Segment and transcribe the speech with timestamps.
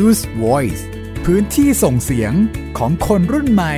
[0.00, 0.82] Use Voice
[1.24, 2.32] พื้นที่ส่งเสียง
[2.78, 3.74] ของคนรุ่นใหม่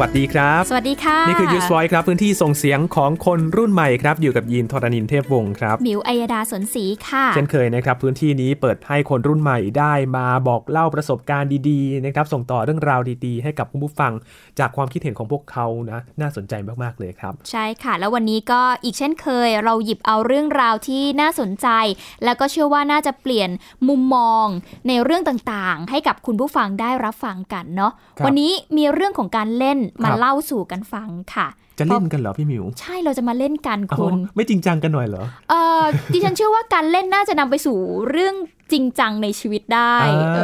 [0.00, 14.12] วัสดีครับ สวัสดีค่ะ นี่คือ Use Voice ครับ พื้นที่ส่งเสียงของคนรุ่นใหม่ครับ อยู่กับยีนทรณินเทพวงศ์ครับ มิวอัยดาสนศรีค่ะ เช่นเคยนะครับ พื้นที่นี้เปิดให้คนรุ่นใหม่ได้มาบอกเล่าประสบการณ์ดีๆนะครับ ส่งต่อเรื่องราวดีๆ ให้กับคุณผู้ฟัง
[14.58, 21.68] จากความคิดเห็นของพวกเขานะ น่าสนใจมากๆเลยครับ ใช่ค่ะ แล้ววันนี้ก็อีกเช่นเคย เราหยิบเอาเรื่องราวที่น่าสนใจ
[22.24, 23.50] แล้วก็เชื่อว่าน่าจะเปลี่ยน
[23.88, 24.46] มุมมอง
[24.88, 27.92] ในเรื่องต่างๆ ให้กับคุณผู้ฟังได้รับฟังกันเนาะ
[28.24, 37.76] วันนี้มีเรื่องของการเล่นมาเล่าสู่กันฟังค่ะ จะเล่นกันเหรอพี่มิว ใช่เราจะมาเล่นกันคุณไม่จริงจังกันหน่อยเหรอเออดิฉันเชื่อว่าการเล่นน่าจะนำไปสู่
[38.10, 38.36] เรื่อง
[38.72, 39.96] จริงจังในชีวิตได้
[40.36, 40.40] เอ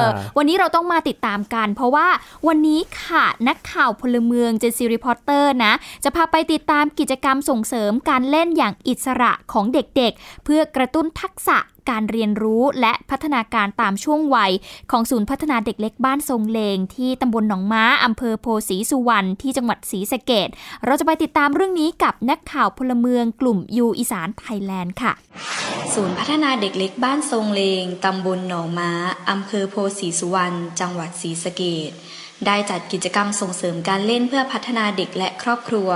[0.00, 0.02] อ
[0.36, 2.06] วันนี้เราต้องมาติดตามกัน เพราะว่า
[2.48, 5.72] วันนี้ค่ะนักข่าวพลเมือง Gen Z Reporter นะ
[6.04, 11.58] จะพาไปติดตามกิจกรรมส่งเสริมการเล่นอย่างอิสระของเด็กๆ เพื่อกระตุ้นทักษะ
[11.90, 14.52] การเรียนรู้และพัฒนาการตามช่วงวัย
[14.90, 20.48] ของศูนย์พัฒนาเด็กเล็กบ้านทรงเลง ที่ตำบลหนองม้าอำเภอโพธิ์ศรีสุวรรณที่จังหวัดศรีสะเกษ
[20.84, 25.12] เราจะไปติดตามเรื่องนี้กับนักข่าวพลเมืองกลุ่ม You อีสานไทยแลนด์ค่ะ
[25.94, 28.90] ศูนย์พัฒนาเด็กเล็กบ้านทรงเลงตำบลหนองม้า
[29.30, 31.92] อำเภอโพสีสุวรรณจังหวัดศรีสะเกด
[32.46, 35.90] ได้จัดกิจกรรมส่งเสริมการเล่นเพื่อพัฒนาเด็กและครอบครัว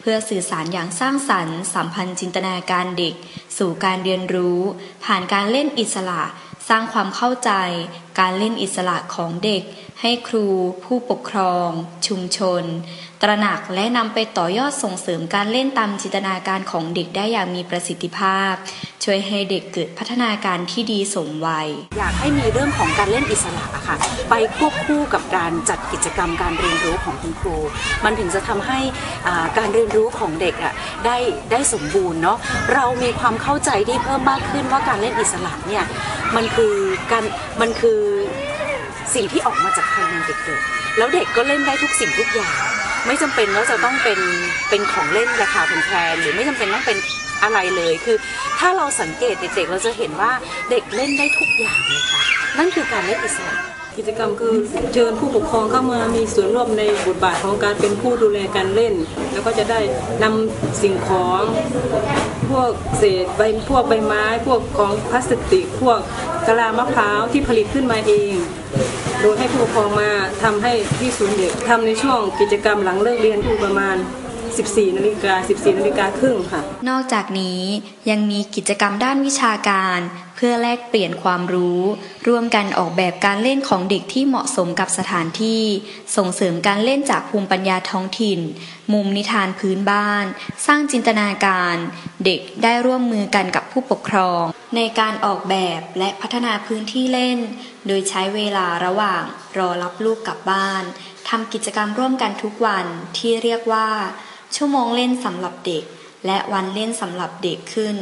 [0.00, 3.14] เพื่อสื่อสารอย่างสร้างสรรค์ สัมพันธ์จินตนาการเด็ก
[3.58, 4.60] สู่การเรียนรู้
[5.04, 6.22] ผ่านการเล่นอิสระ
[6.68, 7.50] สร้างความเข้าใจ
[8.20, 9.62] การเล่นอิสระของเด็ก
[10.00, 10.46] ให้ครู
[10.84, 11.68] ผู้ปกครอง
[12.06, 12.62] ชุมชน
[13.22, 18.54] ตระหนักและนำไปต่อยอดส่งเสริมการเล่นตามจินตนาการของเด็กได้อย่างมีประสิทธิภาพ
[19.04, 23.96] ช่วยให้เด็กเกิดพัฒนาการที่ดีสมวัย อยากให้มีเรื่องของการเล่นอิสระค่ะ
[24.30, 27.56] ไปควบคู่กับการจัดกิจกรรมการเรียนรู้ของคุณครู
[28.04, 28.78] มันถึงจะทำให้
[29.58, 30.72] การเรียนรู้ของเด็กอะ
[31.04, 31.16] ได้
[31.50, 32.38] ได้สมบูรณ์เนาะ
[32.74, 35.84] เรามีความเข้าใจที่เพิ่มมากขึ้นว่าการเล่นอิสระเนี่ย
[36.36, 36.74] มันคือ
[37.12, 37.24] การ
[37.60, 38.00] มันคือ
[39.14, 42.54] สิ่งที่ออกมาจากภายในเด็กๆ แล้วเด็กก็เล่นได้ทุกสิ่งทุกอย่าง
[43.06, 44.18] ไม่จำเป็นว่าจะต้องเป็น
[44.68, 46.98] เป็นของเล่นราคาแพงหรือไม่จำเป็นต้องเป็น
[47.42, 48.16] อะไรเลยคือ
[48.58, 50.32] ถ้าเราสังเกตเด็กๆ เราจะเห็นว่า
[50.70, 52.22] เด็กเล่นได้ทุกอย่างเลยค่ะ
[52.58, 53.56] นั่นคือการเล่นอิสระ
[53.96, 54.54] กิจกรรมคือ
[54.92, 58.94] เชิญผู้ปกครองเข้ามามีส่วนร่วมในบทบาทของการเป็นผู้ดูแลการเล่น
[59.32, 59.80] แล้วก็จะได้
[60.22, 61.42] นำสิ่งของ
[62.50, 65.98] พวกเศษใบพวกใบไม้ พวกของพลาสติก พวก
[66.46, 68.34] กะลามะพร้าวที่ผลิตขึ้นมาเอง
[69.20, 70.10] โดยให้ผู้ปกครองมา
[70.42, 73.96] ทำให้ที่ศูนย์เด็กทำในช่วงกิจกรรมหลังเลิกเรียนอยู่ประมาณ
[74.58, 77.62] 14นาฬิกา14นาฬิกาครึ่งค่ะ นอกจากนี้
[78.10, 79.98] ยังมีกิจกรรมด้านวิชาการ
[80.36, 81.82] เพื่อแลกเปลี่ยนความรู้
[82.26, 85.62] ร่วมกันออกแบบการเล่นของเด็กที่เหมาะสมกับสถานที่
[86.16, 88.40] ส่งเสริมการเล่นจากภูมิปัญญาท้องถิ่น
[88.92, 90.24] มุมนิทานพื้นบ้าน
[90.66, 91.76] สร้างจินตนาการ
[92.24, 94.42] เด็กได้ร่วมมือกันกับผู้ปกครอง
[94.76, 97.38] ในการออกแบบและพัฒนาพื้นที่เล่น
[97.86, 99.22] โดยใช้เวลาระหว่าง
[99.58, 100.82] รอรับลูกกลับบ้าน
[101.28, 102.86] ทำกิจกรรมร่วมกันทุกวัน
[103.18, 103.88] ที่เรียกว่า
[104.56, 105.84] ชั่วโมงเล่นสำหรับเด็ก
[106.26, 107.96] และวันเล่นสำหรับเด็กขึ้น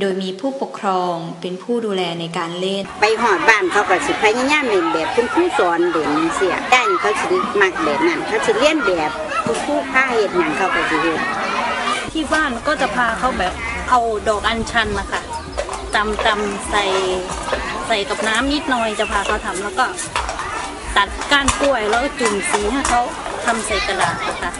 [0.00, 9.10] โดยมีผู้ปกครองเป็นผู้ดูแลในการเล่น ไปหอดบ้านเขาก็สิพยายามเล่นแบบคุณครูสอนเด่นเสียได้เขาสิมักแบบนั้นเขาสิเลียนแบบ
[9.44, 11.20] คุณครูพาเหตุอย่างเขาก็สิเห็น
[12.12, 13.52] ที่บ้านก็จะพาเขาแบบ
[13.90, 15.22] เอาดอกอัญชันนะคะ
[15.94, 16.84] ตำตำใส่
[17.86, 19.86] ใส่กับน้ำนิดหน่อยจะพาเขาทำแล้วก็
[20.96, 23.02] ตัดก้านกล้วยแล้วก็จุ่มสีให้เขา
[23.44, 24.50] ทำใส่กระดาษนะคะ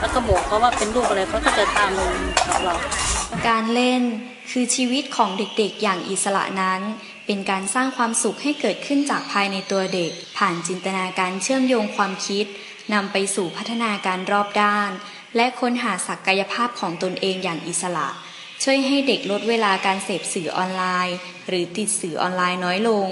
[0.00, 1.90] แล้วก็บอกเขาว่าเป็นรูปอะไรเขาก็จะตาม
[2.46, 2.74] กับเรา
[3.48, 4.02] การเล่น
[4.50, 6.80] คือชีวิตของเด็กๆ อย่างอิสระนั้น
[7.26, 12.46] เป็นการสร้างความสุขให้เกิดขึ้นจากภายในตัวเด็ก ผ่านจินตนาการเชื่อมโยงความคิด
[12.94, 14.90] นำไปสู่พัฒนาการรอบด้าน
[15.36, 18.08] และค้นหาศักยภาพของตนเองอย่างอิสระ
[18.62, 21.16] ช่วยให้เด็กลดเวลาการเสพสื่อออนไลน์
[21.48, 23.08] หรือติดสื่อออนไลน์น้อยลง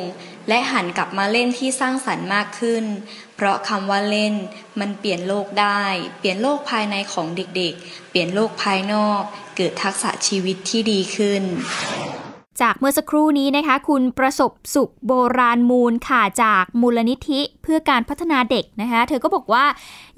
[0.48, 2.84] และหันกลับมาเล่นที่สร้างสรรค์มากขึ้น
[3.36, 4.34] เพราะคำว่าเล่น
[4.80, 5.82] มันเปลี่ยนโลกได้
[6.18, 9.20] เปลี่ยนโลกภายในของเด็กๆ เปลี่ยนโลกภายนอก
[9.56, 11.42] เกิดทักษะชีวิตที่ดีขึ้น
[12.62, 19.64] จากเมื่อสักครู่นี้นะคะ คุณประสบสุขโบราณมูลค่ะจากมูลนิธิเพื่อการพัฒนาเด็กนะคะ เธอก็บอกว่า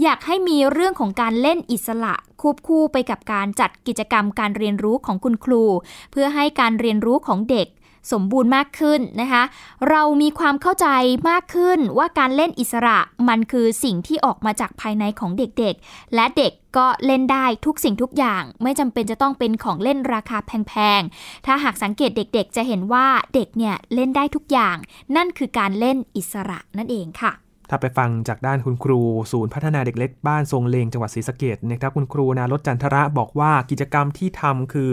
[0.02, 5.64] อยากให้มีเรื่องของการเล่นอิสระควบคู่ไปกับการจัดกิจกรรมการเรียนรู้ของคุณครู
[6.12, 7.68] เพื่อให้การเรียนรู้ของเด็ก
[8.12, 9.42] สมบูรณ์มากขึ้นนะคะ
[9.88, 10.86] เรามีความเข้าใจ
[11.30, 12.98] มากขึ้นว่าการเล่นอิสระ
[13.28, 24.76] มันคือสิ่งที่ออกมาจากภายในของเด็กๆ และเด็กก็เล่นได้ทุกสิ่งทุกอย่าง ไม่จำเป็นจะต้องเป็นของเล่นราคาแพงๆ ถ้าหากสังเกตเด็กๆ จะเห็นว่าเด็กเนี่ยเล่นได้ทุกอย่าง
[25.16, 27.32] นั่นคือการเล่นอิสระนั่นเองค่ะ
[27.70, 29.00] ถ้าไปฟังจากด้านคุณครู
[29.32, 34.88] ศูนย์พัฒนาเด็กเล็กบ้านทรงเลงจังหวัดศรีสะเกดนะครับคุณครูนารจันทระบอกว่ากิจกรรมที่ทำคือ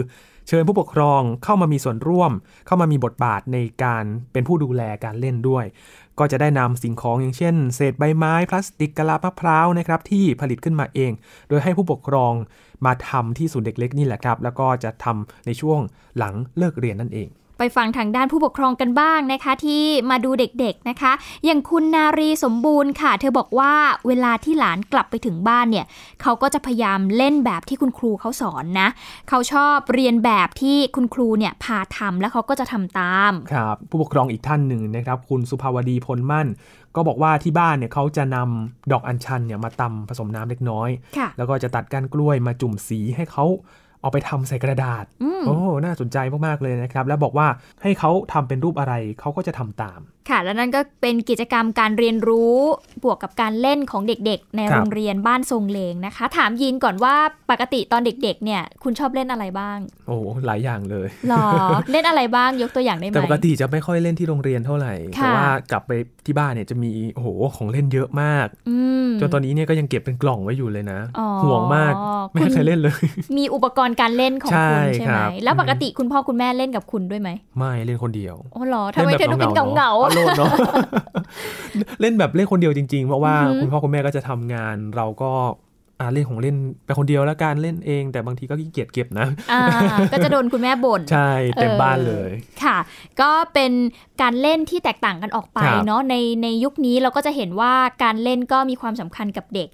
[0.48, 2.32] เชิญผู้ปกครองเข้ามามีส่วนร่วม
[2.66, 5.64] เข้ามามีบทบาทในการเป็นผู้ดูแลการเล่นด้วย
[6.18, 11.12] ก็จะได้นำสิ่งของอย่างเช่น เศษใบไม้ พลาสติกกะลามะพร้าวนะครับที่ผลิตขึ้นมาเอง
[11.48, 12.32] โดยให้ผู้ปกครอง
[12.86, 15.80] มาทำที่ศูนย์เด็กเล็กนี่แหละครับ แล้วก็จะทำในช่วง
[16.18, 17.28] หลังเลิกเรียนนั่นเอง
[17.62, 21.12] ไปฟังทางด้านผู้ปกครองกันบ้างนะคะ ที่มาดูเด็กๆนะคะ
[21.44, 23.72] อย่างคุณนารีสมบูรณ์ค่ะ เธอบอกว่า
[24.06, 25.86] เวลาที่หลานกลับไปถึงบ้านเนี่ย
[26.22, 28.88] เขาก็จะพยายามเล่นแบบที่คุณครูเขาสอนนะ
[29.28, 36.46] เขาชอบเรียนแบบที่คุณครูเนี่ยพาทำแล้วเขาก็จะทำตามครับผู้ปกครองอีกท่านหนึ่งนะครับ คุณสุภาวดีพลมั่น
[36.96, 40.88] ก็บอกว่าที่บ้านเนี่ยเขาจะนำดอกอัญชันเนี่ยมาตำผสมน้ำเล็กน้อย
[41.18, 43.46] ค่ะแล้วก็จะตัดก้านกล้วยมาจุ่มสีให้เขา
[44.02, 47.46] เอาไปทำใส่กระดาษอืมโอ้ น่าสนใจมาก ๆ เลยนะครับ แล้วบอกว่า
[47.82, 50.00] ให้เขาทำเป็นรูปอะไร เขาก็จะทำตาม
[50.30, 52.56] ค่ะ แล้วนั่นก็เป็นกิจกรรมการเรียนรู้
[53.04, 57.14] บวกกับการเล่นของเด็กๆ ในครับโรงเรียนบ้านทรงเลงนะคะ ถามยินก่อนว่า
[57.50, 60.16] ปกติตอนเด็กๆ เนี่ย คุณชอบเล่นอะไรบ้าง โอ้
[60.46, 61.46] หลายอย่างเลย หรอ
[61.92, 65.92] เล่นอะไรบ้าง ยกตัวอย่างได้ไหมแต่ปกติจะไม่ค่อยเล่นที่โรงเรียนเท่าไหร่ค่ะแต่ว่ากลับไป
[66.26, 71.94] ที่บ้านเนี่ยจะมี โอ้โห ของเล่นเยอะมากอืมจนตอนนี้เนี่ยก็ยังเก็บเป็นกล่องไว้อยู่เลยนะอ๋อห่วงมาก
[72.30, 72.94] ไม่ให้คุณใครเล่นเลย
[73.38, 80.52] มีอุปกรณ์การเล่นของใช่คุณใช่คไหมรับแล้วปกติคุณพ่อคุณแม่เล่นกับคุณด้วยไหมไม่เล่นคนเดียวอ๋อเหรอทำไมเธอดูเป็นเงาๆๆโลดเนาะ
[82.00, 85.32] เล่นแบบเล่นคนเดียวจริงๆเพราะว่าอือหือคุณพ่อคุณแม่ก็จะทำงานเราก็
[86.00, 89.62] อ่าเล่นของเล่นไปคนเดียวแล้วการเล่นเอง แต่บางทีก็ขี้เกียจเก็บนะอ่า
[90.12, 92.30] ก็จะโดนคุณแม่บ่นใช่เต็มเออบ้านเลย
[92.64, 92.78] ค่ะ
[93.20, 93.72] ก็เป็น
[94.22, 97.72] การเล่นที่แตกต่างกันออกไปครับเนาะในในยุคนี้เราก็จะเห็นว่า
[98.02, 99.68] การเล่นก็มีความสำคัญกับเด็ก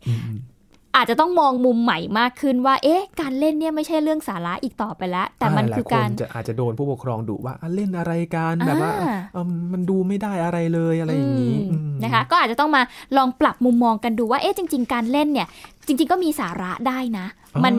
[0.88, 12.82] อืมอาจจะต้องมองมุมใหม่มากขึ้นว่า เอ๊ะ การเล่นเนี่ยไม่ใช่เรื่องสาระอีกต่อไปแล้ว แต่มันหลายคือการนจะอาจจะโดนผู้ปกครองดุว่าอะเล่นอะไรกันแบบว่าอ่าเอิ่มมันดูไม่ได้อะไรเลยอะไรอย่างนี้อืมอืมนะคะ ก็อาจจะต้องมา
[13.17, 15.49] ลองปรับมุมมองกันดูว่า เอ๊ะ จริง ๆ การเล่นเนี่ย
[15.87, 17.75] จริง ๆ ก็มีสาระได้นะอ๋อมัน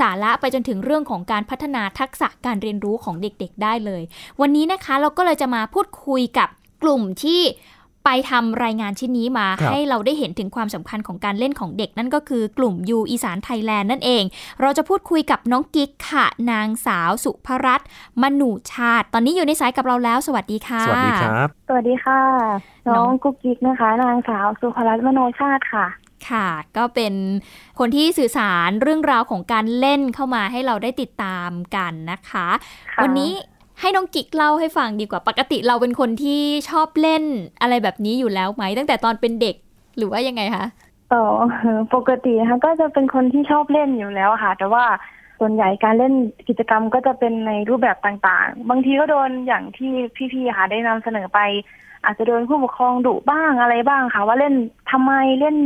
[0.00, 4.02] สาระไปจนถึงเรื่องของการพัฒนาทักษะการเรียนรู้ของเด็กๆ ได้เลย
[4.40, 6.48] วันนี้นะคะเราก็เลยจะมาพูดคุยกับ
[6.82, 7.42] กลุ่มที่
[8.10, 14.24] ไปทำรายงานชิ้นนี้มาครับให้เราได้เห็นถึงความสำคัญของการเล่นของเด็กนั่นก็คือกลุ่มยูอีสานไทยแลนด์นั่นเอง
[14.60, 17.88] เราจะพูดคุยกับน้องกิ๊กค่ะ นางสาวสุภรัตน์
[18.22, 22.20] มนูชาติ ตอนนี้อยู่ในสายกับเราแล้ว สวัสดีค่ะ สวัสดีครับ สวัสดีค่ะ
[22.86, 25.86] น้น้อองงกุ๊กกิ๊กนะคะ นางสาวสุภรัตน์มโนชาติค่ะ
[26.30, 27.14] ค่ะก็เป็น
[27.78, 32.46] คนที่สื่อสารเรื่องราวของการเล่นเข้ามาให้เราได้ติดตามกันนะคะ
[32.94, 33.32] ค่ะวันนี้
[33.80, 37.24] ให้น้องกิกเล่าให้ฟังดีกว่าปกติเราเป็นคนที่ชอบเล่น
[37.60, 39.56] อะไรแบบนี้อยู่แล้วไหม ตั้งแต่ตอนเป็นเด็ก
[39.96, 40.66] หรือว่ายังไงคะ
[41.12, 41.24] ต่อ
[41.94, 44.84] ปกตินะคะก็จะเป็นคนที่ชอบเล่นอยู่แล้วค่ะ แต่ว่า
[45.38, 46.14] ส่วนใหญ่การเล่น
[46.48, 49.92] กิจกรรมก็จะเป็นในรูปแบบต่างๆ บางทีก็โดนอย่างที่
[50.32, 51.40] พี่ๆค่ะได้นำเสนอไป
[52.04, 54.54] อาจจะโดนผู้ปกครองดุบ้างอะไรบ้างค่ะ ว่าเล่น
[54.90, 55.56] ทำไมเล่น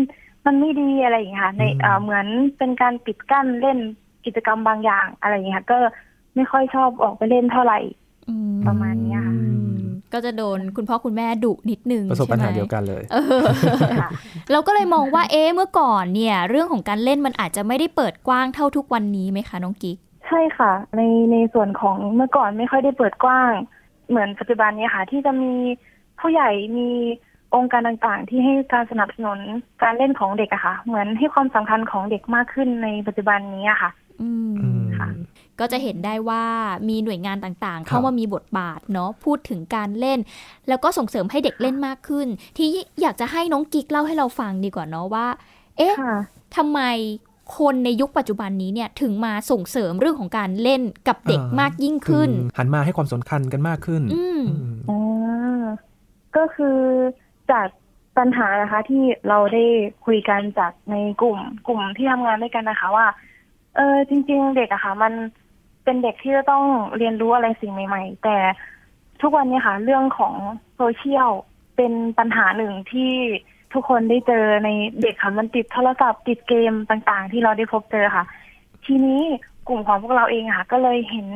[0.46, 2.26] มันไม่ดีอะไรอย่างเงี้ยค่ะ ในอืมเอ่อเหมือน
[2.58, 3.78] เป็นการปิดกั้นเล่น
[4.24, 5.78] กิจกรรมบางอย่างอะไรอย่างเงี้ยค่ะก็
[6.34, 8.01] ไม่ค่อยชอบออกไปเล่นเท่าไหร่อืม
[8.66, 9.76] ประมาณเนี้ยค่ะอืม
[10.12, 13.42] ก็จะโดนคุณพ่อคุณแม่ดุนิดนึงประสบปัญหาใช่ไมเดียวกันเลยเออ
[14.00, 14.10] ค่ะ
[14.52, 19.96] เราก็เลยมองว่าเอ๊ะเมื่อก่อนเนี่ย เรื่องของการเล่นมันอาจจะไม่ได้เปิดกว้างเท่าทุกวันนี้ไหมคะน้องกิ๊ก
[20.26, 21.02] ใช่ค่ะ ใน
[21.32, 23.52] ในส่วนของเมื่อก่อนไม่ค่อยได้เปิดกว้าง
[24.08, 25.52] เหมือนปัจจุบันเนี้ค่ะ ที่จะมี
[26.20, 26.88] ผู้ใหญ่มี
[27.54, 29.38] องค์การต่างๆ ที่ให้การสนับสนุน
[29.82, 33.90] การเล่นของเด็กอะค่ะ เหมือนให้ความสำคัญของเด็กมากขึ้นในปัจจุบันนี้อะค่ะ
[34.22, 35.08] อืมอืมค่ะ
[35.60, 36.44] ก็จะเห็นได้ว่า
[36.88, 40.18] มีหน่วยงานต่างๆครับเข้ามามีบทบาทเนาะพูดถึงการเล่น
[40.68, 42.68] แล้วก็ส่งเสริมให้เด็กเล่นมากขึ้น ที่
[43.00, 45.26] อยากจะให้น้องกิ๊กเล่าให้เราฟังดีกว่าเนาะว่า
[45.78, 46.16] เอ๊ะค่ะ
[46.56, 46.80] ทำไม
[47.58, 54.98] คนในยุคปัจจุบันนี้เนี่ยถึงมาส่งเสริมเรื่องของการเล่นกับเด็กอ่ามมากยิ่งขึ้นคือหันมาให้ความสำคัญกันมากขึ้นอืมอืมอ๋อ
[56.36, 56.78] ก็คือ
[57.50, 57.68] จาก
[58.18, 59.64] ปัญหานะคะ ที่เราได้
[60.06, 63.06] คุยกันจากในกลุ่ม กลุ่มที่ทำงานด้วยกันนะคะ ว่า
[63.76, 65.12] เออจริง ๆ เด็กอะค่ะ มัน
[65.84, 66.64] เป็นเด็กที่จะต้อง
[66.96, 68.36] เรียนรู้อะไรสิ่งใหม่ ๆ แต่
[69.20, 70.34] ทุกวันนี้ค่ะ เรื่องของ
[70.76, 71.30] โซเชียล
[71.76, 73.12] เป็นปัญหาหนึ่งที่
[73.72, 74.68] ทุกคนได้เจอใน
[75.02, 78.24] เด็กค่ะมันติดโทรศัพท์ติดเกมต่างๆ ที่เราได้พบเจอค่ะ
[78.86, 79.22] ทีนี้
[79.68, 81.28] กลุ่มของพวกเราเองค่ะ ก็เลยเห็น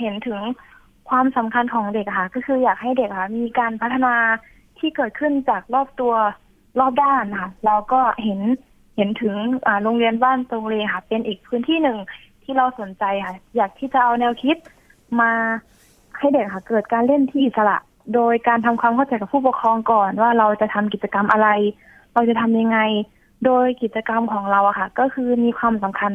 [0.00, 0.38] เห็นถึง
[1.08, 4.14] ความสำคัญของเด็กค่ะ ก็คืออยากให้เด็กค่ะ มีการพัฒนา
[4.78, 6.14] ที่เกิดขึ้นจากรอบตัว
[6.80, 8.40] รอบด้านค่ะเราก็เห็น
[8.96, 9.34] เห็นถึง
[9.82, 11.98] โรงเรียนบ้านตรงเลค่ะ เป็นอีกพื้นที่หนึ่ง
[12.44, 14.56] ที่เราสนใจค่ะ อยากที่จะเอาแนวคิด
[15.20, 15.32] มา
[16.18, 17.76] ให้เด็กค่ะ เกิดการเล่นที่อิสระ
[18.14, 21.48] โดยการทำความเข้าใจกับผู้ปกครองก่อน ว่าเราจะทำกิจกรรมอะไร
[22.14, 22.78] เราจะทำยังไง
[23.44, 26.12] โดยกิจกรรมของเราอะค่ะ ก็คือมีความสำคัญ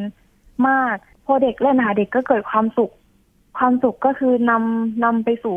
[0.68, 2.92] มากพอเด็กเล่นนะคะเด็กก็เกิดความสุข
[3.58, 5.56] ความสุขก็คือนำนำไปสู่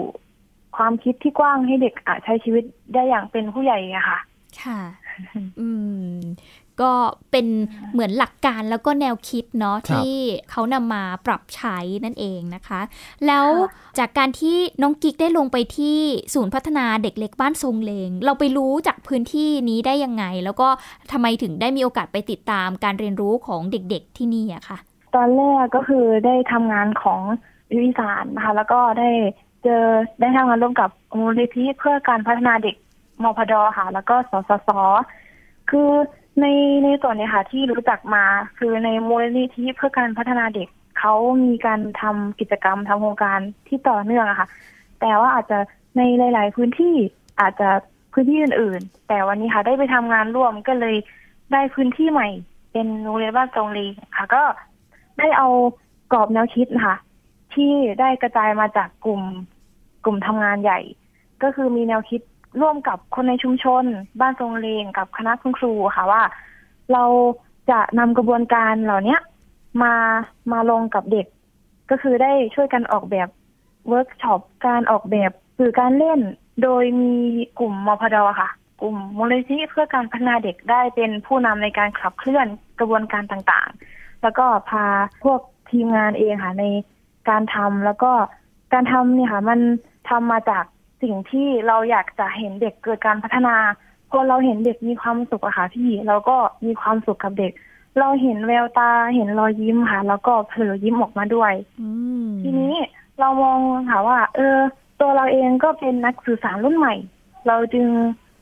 [0.78, 2.64] ความคิดที่กว้างให้เด็กอะใช้ชีวิต
[2.94, 4.20] ได้อย่างเป็นผู้ใหญ่อะค่ะ
[4.64, 4.80] ค่ะ
[5.60, 5.70] อื
[6.12, 6.16] ม
[6.82, 6.92] ก็
[7.32, 7.46] เป็น
[7.94, 10.12] เหมือนหลักการแล้วก็แนวคิดเนาะที่
[10.52, 12.82] เขานำมาปรับใช้นั่นเองนะคะ
[13.28, 13.46] แล้ว
[14.00, 16.00] จากการที่น้องกิ๊กได้ลงไปที่
[16.34, 20.68] ศูนย์พัฒนาเด็กเล็กบ้านทรงเลง เราไปรู้จากพื้นที่นี้ได้ยังไง แล้วก็
[21.12, 24.78] ทำไมถึงได้มีโอกาสไปติดตามการเรียนรู้ของเด็กๆที่นี่อะคะ
[25.16, 27.22] ตอนแรกก็คือได้ทำงานของ
[27.80, 29.10] วิสารนะคะ แล้วก็ได้
[29.64, 29.84] เจอ
[30.22, 32.76] ได้ทำงานร่วมกับมูลนิธิเพื่อการพัฒนาเด็ก
[33.24, 34.70] มพดค่ะแล้วก็สสส
[35.70, 35.90] คือ
[36.40, 36.46] ใน
[36.84, 38.24] ในส่วนนี้ค่ะ ที่รู้จักมา
[38.58, 40.68] คือในมูลนิธิเพื่อการพัฒนาเด็ก
[41.00, 41.14] เขา
[41.46, 44.48] มีการทำกิจกรรมทำโครงการที่ต่อเนื่องอะค่ะ
[45.02, 45.60] แต่ว่าอาจจะ
[45.98, 46.96] ในหลาย ๆ พื้นที่
[47.42, 47.70] อาจจะ
[48.14, 50.96] พื้นที่อื่น ๆ แต่วันนี้ค่ะได้ไปทำงานร่วมก็เลย
[51.52, 52.30] ได้พื้นที่ใหม่
[52.72, 53.86] เป็นโรงเรียนบ้านตรงลี
[54.16, 54.44] ค่ะ ก็
[55.20, 55.48] ได้เอา
[56.14, 56.98] กรอบแนวคิดนะคะ
[57.54, 59.22] ที่ได้กระจายมาจากกลุ่ม
[60.06, 60.80] กลุ่มทำงานใหญ่
[61.44, 62.22] ก็คือมีแนวคิด
[62.62, 63.84] ร่วมกับคนในชุมชน
[64.20, 66.22] บ้านทรงเลงกับคณะคุณครูค่ะว่า
[66.94, 67.04] เรา
[67.72, 69.18] จะนำกระบวนการเหล่านี้
[69.84, 69.94] มา
[70.52, 71.28] มาลงกับเด็ก
[71.90, 73.30] ก็คือได้ช่วยกันออกแบบ
[73.88, 76.20] เวิร์กช็อปการออกแบบสื่อการเล่น
[76.64, 77.16] โดยมี
[77.60, 78.50] กลุ่มมพดค่ะ
[78.82, 82.48] กลุ่มมูลนิธิเพื่อการพัฒนาเด็กได้เป็นผู้นำในการขับเคลื่อน
[82.80, 84.86] กระบวนการต่างๆ แล้วก็พา
[85.24, 85.40] พวก
[85.72, 86.66] ทีมงานเองค่ะใน
[87.30, 88.12] การทำแล้วก็
[88.74, 89.60] การทำเนี่ยค่ะ มัน
[90.10, 90.66] ทำมาจาก
[91.02, 93.56] สิ่งที่เราอยากจะเห็นเด็กเกิดการพัฒนา
[94.10, 97.52] พอเราเห็นเด็กมีความสุขอะค่ะพี่เราก็มีความสุขกับเด็ก
[98.00, 101.54] เราเห็นแววตาเห็นรอยยิ้มค่ะ แล้วก็เผลอยิ้มออกมาด้วย
[102.42, 102.76] ทีนี้
[103.20, 104.58] เรามองค่ะว่า เออ
[105.00, 106.96] ตัวเราเองก็เป็นนักสื่อสารรุ่นใหม่
[107.48, 107.88] เราจึง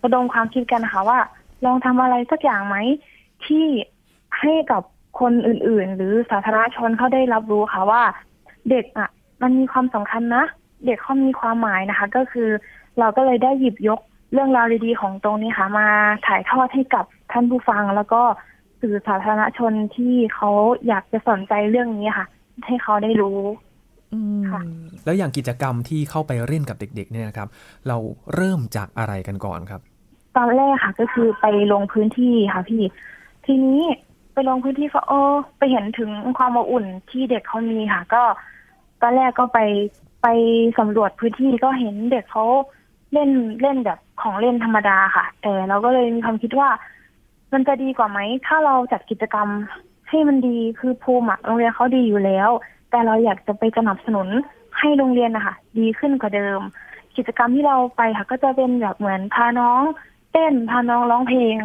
[0.04, 1.20] ระดมความคิดกันค่ะว่า
[1.66, 2.76] ลองทำอะไรสักอย่างไหม
[3.46, 3.66] ที่
[4.40, 4.82] ให้กับ
[5.20, 8.04] คนอื่น ๆ หรือสาธารณชนเขาได้รับรู้ค่ะว่า
[8.70, 9.10] เด็กอะ
[9.42, 10.44] มันมีความสำคัญนะ
[10.86, 12.50] เด็กเขามีความหมายนะคะ ก็คือ
[13.00, 14.00] เราก็เลยได้หยิบยก
[14.34, 15.88] เรื่องราวดีๆของตรงนี้ค่ะ มา
[16.28, 18.22] ถ่ายทอดให้กับท่านผู้ฟัง แล้วก็
[18.82, 20.50] สื่อสาธารณชนที่เขา
[20.88, 22.28] อยากจะสนใจเรื่องนี้ค่ะ
[22.66, 23.40] ให้เขาได้รู้
[24.52, 24.62] ค่ะ
[25.06, 27.50] แล้วอย่างกิจกรรมที่เข้าไปเล่นกับเด็ก ๆ เนี่ยครับ
[27.88, 27.98] เรา
[28.36, 29.82] เริ่มจากอะไรกันก่อนครับ
[30.38, 32.84] ตอนแรกค่ะ ก็คือไปลงพื้นที่ค่ะพี่
[33.46, 33.82] ทีนี้
[34.34, 38.24] ไปลงพื้นที่ก็เออไปเห็นถึงความอบอุ่นที่เด็กเขามีค่ะ ก็
[39.02, 39.60] ตอนแรกก็ไป
[40.22, 40.28] ไป
[40.80, 42.46] สำรวจพื้นที่ก็เห็นเด็กเขา
[43.14, 43.30] เล่น
[43.62, 46.70] เล่นแบบของเล่นธรรมดาค่ะ แต่เราก็เลยมีความคิดว่า
[47.54, 49.48] มันจะดีกว่าไหม ถ้าเราจัดกิจกรรม
[50.10, 52.50] ให้มันดีคือภูมิโรงเรียนเขาดีอยู่แล้ว
[52.92, 54.28] แต่เราอยากจะไปสนับสนุน
[54.80, 56.60] ให้โรงเรียนนะคะดีขึ้นกว่าเดิม
[57.18, 59.82] กิจกรรมที่เราไปค่ะ ก็จะเป็นแบบเหมือนพาน้อง
[60.32, 61.56] เต้นพาน้องร้องเพลง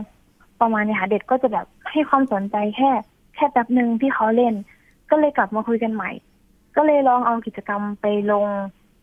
[0.60, 2.90] ประมาณนี้ค่ะ เด็กก็จะแบบให้ความสนใจแค่
[3.34, 4.54] แค่แป๊บหนึ่งที่เขาเล่น
[5.10, 6.10] ก็เลยกลับมาคุยกันใหม่
[6.76, 8.46] ก็เลยลองเอากิจกรรมไปลง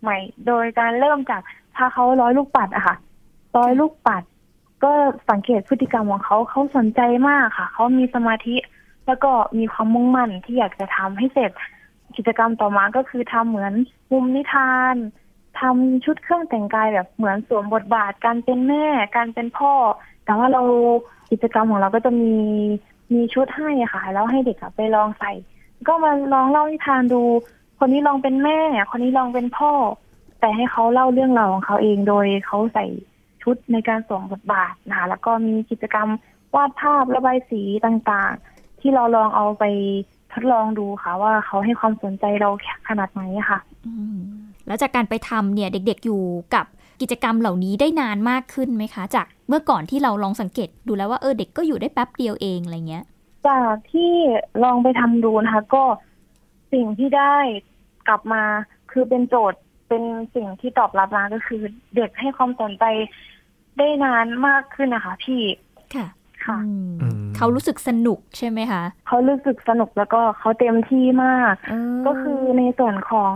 [0.02, 1.42] ใหม่ โดยการเริ่มจาก
[1.76, 2.96] พาเขาร้อยลูกปัดอะค่ะ
[3.58, 4.24] ร้อยลูกปัด
[4.84, 4.92] ก็
[5.30, 8.56] สังเกตพฤติกรรมของเขาเขาสนใจมากค่ะ เขามีสมาธิ
[9.08, 11.52] แล้วก็มีความมุ่งมั่นที่อยากจะทำให้เสร็จ
[12.18, 13.74] กิจกรรมต่อมาก็คือทำเหมือน
[14.12, 14.96] มุมนิทาน
[15.60, 18.86] ทำชุดเครื่องแต่งกายแบบเหมือนสวมบทบาทการเป็นแม่
[19.16, 19.74] การเป็นพ่อ
[20.26, 20.62] แต่ว่าเรา
[21.32, 22.34] กิจกรรมของเราก็จะมี
[23.14, 25.32] มีชุดให้ค่ะ แล้วให้เด็กไปลองใส่
[25.88, 27.22] ก็มาลองเล่านิทานดู
[27.84, 28.60] คนนี้ลองเป็นแม่
[28.92, 29.72] คนนี้ลองเป็นพ่อ
[30.40, 32.86] แต่ให้เขาเล่าเรื่องราวของเขาเองโดยเขาใส่
[33.44, 36.10] ชุดในการสวมบทบาทนะคะแล้วก็มีกิจกรรม
[36.56, 39.64] วาดภาพระบายสีต่างๆ ที่เราลองเอาไป
[40.34, 42.50] ทดลองดูค่ะ ว่าเขาให้ความสนใจเรา
[42.88, 43.60] ขนาดไหนค่ะ
[44.68, 46.24] แล้วจากการไปทำเนี่ย เด็กๆอยู่
[46.56, 46.66] กับ
[47.02, 53.04] กิจกรรมเหล่านี้ได้นานมากขึ้นไหมคะ จากเมื่อก่อนที่เราลองสังเกตดูแล้วว่าเออเด็กก็อยู่ได้แป๊บเดียวเองอะไรเงี้ย
[53.48, 54.14] จากที่
[54.64, 55.84] ลองไปทำดูนะคะก็
[56.74, 57.38] สิ่งที่ได้
[58.08, 58.44] กลับมา
[58.92, 60.04] คือเป็นโจทย์เป็น
[60.36, 61.62] สิ่งที่ตอบรับมาก็คือ
[61.96, 62.86] เด็กให้ความสนใจ
[63.78, 65.42] ได้นานมากขึ้นนะคะพี่
[65.96, 66.08] ค่ะ
[66.46, 66.58] ค่ะ
[67.38, 71.54] เขารู้สึกสนุกใช่ไหมคะเขารู้สึกสนุกแล้วก็เขาเต็มที่มาก
[72.06, 73.34] ก็คือในส่วนของ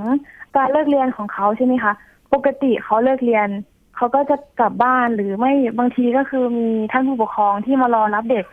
[0.55, 1.93] การเลิกเรียนของเขาใช่ไหมคะ
[2.33, 3.47] ปกติเขาเลิกเรียน
[3.95, 8.45] เขาก็จะกลับบ้านหรือไม่บางทีก็คือมีท่านผู้ปกครองที่มารอรับเด็ก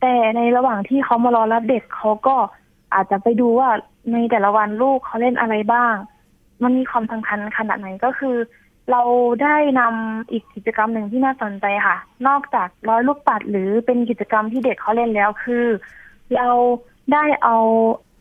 [0.00, 2.36] แต่ในระหว่างที่เขามารอรับเด็กเขาก็
[2.94, 3.68] อาจจะไปดูว่า
[4.12, 5.94] ในแต่ละวันลูกเขาเล่นอะไรบ้าง
[6.62, 8.36] มันมีความสำคัญขนาดไหนก็คือ
[8.90, 9.02] เรา
[9.42, 11.96] ได้นำอีกกิจกรรมหนึ่งที่น่าสนใจค่ะ
[12.26, 15.64] นอกจากร้อยลูกปัดหรือเป็นกิจกรรมที่เด็กเขาเล่นแล้วคือ
[16.36, 16.48] เรา
[17.12, 17.56] ได้เอา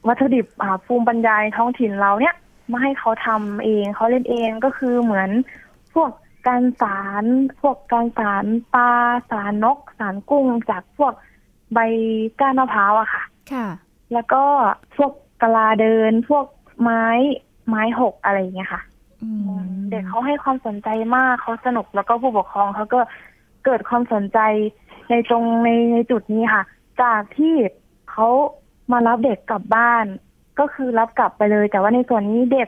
[0.07, 0.45] วัตถุดิบ
[0.85, 2.35] ภูมิปัญญาท้องถิ่นเราเนี่ย
[2.71, 5.29] มาให้เขาทำเองเขาเล่นเองก็คือเหมือน
[5.93, 6.09] พวก
[6.47, 7.25] การสาร
[7.61, 8.89] พวกการสารปลา
[9.31, 11.13] สารนก สารกุ้งจากพวก
[11.73, 11.79] ใบ
[12.39, 13.65] ก้านมะพร้าวอะค่ะ ค่ะ
[14.13, 14.43] แล้วก็
[14.97, 15.11] พวก
[15.43, 16.45] กลาเดิน พวก
[16.81, 17.05] ไม้
[17.69, 18.81] ไม้หกอะไรอย่างเงี้ยค่ะ
[19.89, 22.99] เด็กเขาให้ความสนใจมากเขาสนุกแล้วก็ผู้ปกครองเขาก็
[23.65, 24.39] เกิดความสนใจ
[25.09, 26.63] อในตรงในในจุดนี้ค่ะ
[27.01, 27.55] จากที่
[28.11, 28.27] เขา
[28.91, 30.05] มารับเด็กกลับบ้าน
[30.59, 32.67] ก็คือรับกลับไปเลย แต่ว่าในส่วนนี้เด็ก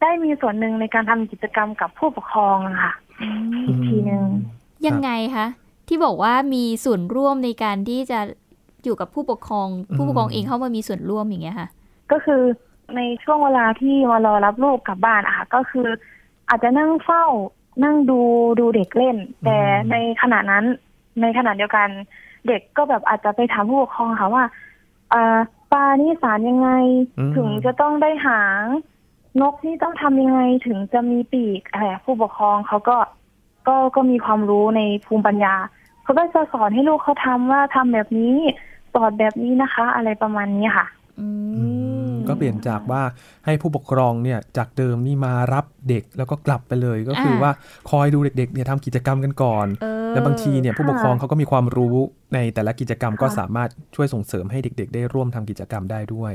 [0.00, 2.92] ได้มีส่วนหนึ่งในการทำกิจกรรมกับผู้ปกครองอะค่ะ
[3.66, 4.24] อีกทีหนึ่ง
[4.86, 5.46] ยังไงคะ
[5.88, 8.20] ที่บอกว่ามีส่วนร่วมในการที่จะ
[8.84, 11.68] อยู่กับผู้ปกครอง ผู้ปกครองเองเข้ามามีส่วนร่วมอย่างเงี้ยค่ะ
[12.10, 12.42] ก็คือ
[12.96, 15.88] ในช่วงเวลาที่มารอรับลูกกลับบ้านอะค่ะก็คือ
[16.48, 17.24] อาจจะนั่งเฝ้า
[17.84, 18.20] นั่งดู
[18.60, 19.58] ดูเด็กเล่น แต่
[19.90, 20.64] ในขณะนั้น
[21.20, 21.88] ในขณะเดียวกัน
[22.46, 24.44] เด็กก็แบบอาจจะไปถามผู้ปกครองค่ะว่า
[25.12, 25.38] อ่า
[25.72, 26.70] ปลานี่สารยังไง
[27.18, 28.64] อืมถึงจะต้องได้หาง
[29.40, 32.96] นกนี่ต้องทำยังไงถึงจะมีปีกอะไรผู้ปกครองเขาก็
[33.68, 35.54] ก็ก็มีความรู้ในภูมิปัญญา
[36.02, 38.34] เขาก็จะสอนให้ลูกเขาทำว่าทำแบบนี้
[38.94, 40.86] สอนแบบนี้นะคะ อะไรประมาณนี้ค่ะ
[41.18, 41.26] อื
[41.71, 41.71] ม
[42.32, 43.02] ก็เปลี่ยนจากว่า
[43.46, 47.50] ให้ผู้ปกครองเนี่ยจากเดิมนี่มารับเด็กแล้วก็กลับไปเลย ก็คือว่า
[47.90, 51.96] คอยดูเด็กๆเนี่ยทำกิจกรรมกันก่อนเออและบางทีเนี่ยผู้ปกครองค่ะเขาก็มีความรู้
[52.34, 56.32] ในแต่ละกิจกรรมก็ค่ะสามารถช่วยส่งเสริมให้เด็ก ๆ ได้ร่วมทำกิจกรรมได้ด้วย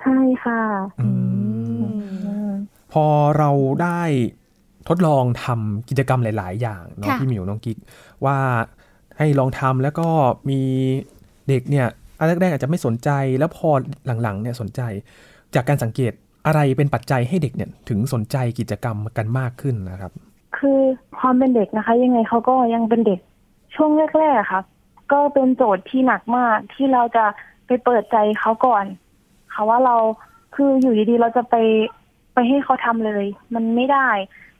[0.00, 0.62] ใช่ค่ะ
[1.00, 1.08] อื
[1.80, 2.50] มอืม
[2.92, 3.06] พอ
[3.38, 3.50] เรา
[3.82, 4.02] ได้
[4.88, 7.78] ทดลองทำกิจกรรมหลาย ๆ อย่างเนาะค่ะพี่หมิวน้องกิ๊ก
[8.24, 8.38] ว่า
[9.18, 10.08] ให้ลองทำแล้วก็
[10.50, 10.60] มี
[11.48, 11.86] เด็กเนี่ย
[12.18, 13.68] อันแรกๆอาจจะไม่สนใจแล้วพอ
[14.22, 14.80] หลังๆเนี่ยสนใจ
[15.54, 16.12] จากการสังเกต
[16.46, 20.12] อะไรเป็นปัจจัยให้เด็กเนี่ยถึงสนใจกิจกรรมกันมากขึ้นนะครับ
[20.58, 20.80] คือ
[21.18, 23.20] ความเป็นเด็กนะคะ ยังไงเขาก็ยังเป็นเด็ก
[23.74, 24.62] ช่วงแรกๆค่ะ
[25.12, 27.24] ก็เป็นโจทย์ที่หนักมากที่เราจะ
[27.66, 28.84] ไปเปิดใจเขาก่อน
[29.54, 29.96] ค่ะว่าเรา
[30.54, 31.56] คืออยู่ดีๆเราจะไป
[32.34, 33.24] ไปให้เขาทำเลย
[33.54, 34.08] มันไม่ได้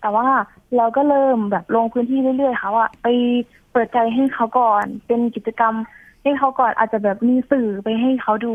[0.00, 0.28] แต่ว่า
[0.76, 3.07] เราก็เริ่มแบบลงพื้นที่เรื่อยๆค่ะว่าไป
[3.73, 5.75] เปิดใจให้เขาก่อน เป็นกิจกรรม
[6.23, 8.54] ให้เขาก่อนอาจจะแบบมีสื่อไปให้เขาดู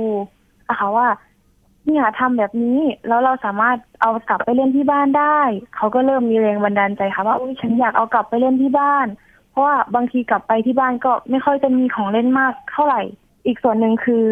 [0.70, 1.08] อะค่ะว่า
[1.86, 5.40] เนี่ยทำแบบนี้แล้วเราสามารถเอากลับไปเล่นที่บ้านได้
[5.76, 9.08] เขาก็เริ่มมีแรงบันดาลใจค่ะว่าอุ้ยฉันอยากเอากลับไปเล่นที่บ้าน
[9.52, 13.02] เพราะว่าบางทีกลับไปที่บ้านก็ไม่ค่อยจะมีของเล่นมากเท่าไหร่
[13.46, 14.24] อีกส่วนหนึ่งคือ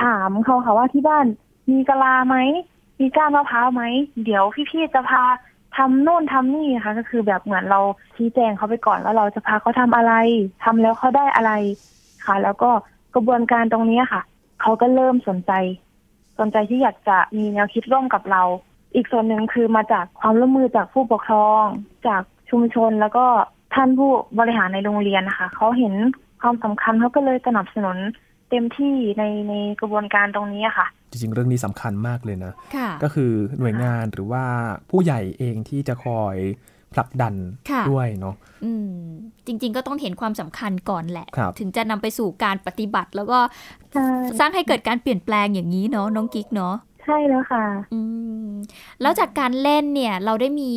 [0.00, 1.26] ถามเขาค่ะว่าที่บ้าน
[1.70, 2.36] มีกะลาไหม
[3.00, 3.82] มีก้านมะพร้าวไหม
[4.24, 5.22] เดี๋ยวพี่ๆจะพา
[5.76, 7.80] ทำโน่นทำนี่ค่ะก็คือแบบเหมือนเรา
[8.16, 10.12] ชี้แจงเขาไปก่อนว่าเราจะพาเขาทำอะไร
[10.64, 11.52] ทำแล้วเขาได้อะไร
[12.24, 12.70] ค่ะ แล้วก็
[13.14, 14.22] กระบวนการตรงนี้ค่ะ
[14.60, 15.52] เขาก็เริ่มสนใจ
[16.40, 18.42] สนใจที่อยากจะมีแนวคิดร่วมกับเรา
[18.94, 21.64] อีกส่วนหนึ่งคือมาจากความร่วมมือจากผู้ปกครอง
[22.06, 23.26] จากชุมชนแล้วก็
[23.74, 25.94] ท่านผู้บริหารในโรงเรียนนะคะเขาเห็น
[26.42, 27.96] ความสำคัญเขาก็เลยสนับสนุน
[28.50, 34.44] เต็มที่ในในกระบวนการตรงนี้อะค่ะ จริงๆ เรื่องนี้สำคัญมากเลยนะค่ะก็คือหน่วยงานหรือว่า
[34.90, 36.36] ผู้ใหญ่เองที่จะคอย
[36.94, 37.34] ผลักดัน
[37.70, 38.90] ค่ะด้วยเนาะอืม
[39.46, 43.38] จริง ๆ ก็ต้องเห็นความสำคัญก่อนแหละครับถึงจะนำไปสู่การปฏิบัติ แล้วก็
[43.92, 44.06] ใช่
[44.38, 48.00] สร้างให้เกิดการเปลี่ยนแปลงอย่างนี้เนาะน้องกิ๊กเนาะใช่แล้วค่ะ อื
[48.48, 48.50] ม
[49.00, 50.72] แล้วจากการเล่นเนี่ย เราได้มี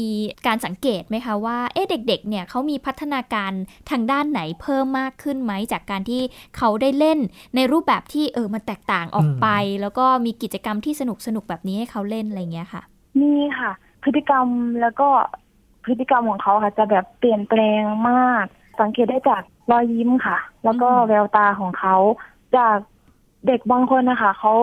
[0.48, 3.52] การสังเกตไหมคะว่า เอ๊ะเด็ก ๆ เนี่ยเขามีพัฒนาการ
[3.90, 6.22] ทางด้านไหนเพิ่มมากขึ้นไหม จากการที่
[6.58, 7.20] เขาได้เล่น
[7.56, 9.48] ในรูปแบบที่เออมันแตกต่างออกไป
[9.82, 12.82] แล้วก็มีกิจกรรมที่สนุกสนุกๆแบบนี้ให้เขาเล่นอะไรเงี้ยค่ะ
[13.22, 13.72] นี่ค่ะ
[14.04, 14.48] พฤติกรรม
[14.82, 15.10] แล้วก็
[15.86, 18.46] พฤติกรรมของเขาค่ะ จะแบบเปลี่ยนแปลงมาก
[18.82, 19.42] สังเกตได้จาก
[19.72, 21.96] รอยยิ้มค่ะ แล้วก็อืมแววตาของเขา
[22.58, 22.78] จาก
[23.48, 24.54] เด็กบางคนนะคะเขา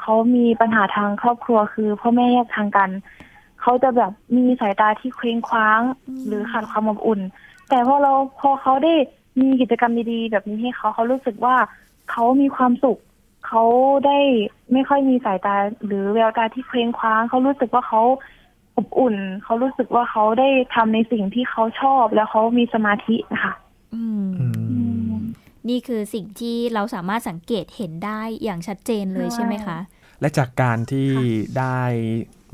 [0.00, 2.90] เขามีปัญหาทางครอบครัวคือพ่อแม่แยกทางกัน
[3.60, 5.80] เขาจะแบบมีสายตาที่เคว้งคว้าง
[6.26, 7.20] หรือขาดความอบอุ่น
[7.68, 8.94] แต่พอเราพอเขาได้
[9.40, 11.56] มีกิจกรรมดีๆ แบบนี้ให้เขาเขารู้สึกว่า
[12.10, 12.98] เขามีความสุข
[13.46, 13.64] เขา
[14.06, 14.18] ได้
[14.72, 15.54] ไม่ค่อยมีสายตา
[15.84, 18.02] หรือแววตาที่เคว้งคว้างเขารู้สึกว่าเขา
[18.76, 23.54] อบอุ่น เขารู้สึกว่าเขาได้ทำในสิ่งที่เขาชอบแล้วเขามีสมาธินะคะ
[23.94, 24.46] อืมอื
[25.12, 25.14] ม
[25.68, 29.78] นี่คือสิ่งที่เราสามารถสังเกตเห็นได้อย่างชัดเจนเลยใช่ใช่ไหมคะ
[30.20, 31.08] และจากการที่
[31.58, 31.80] ได้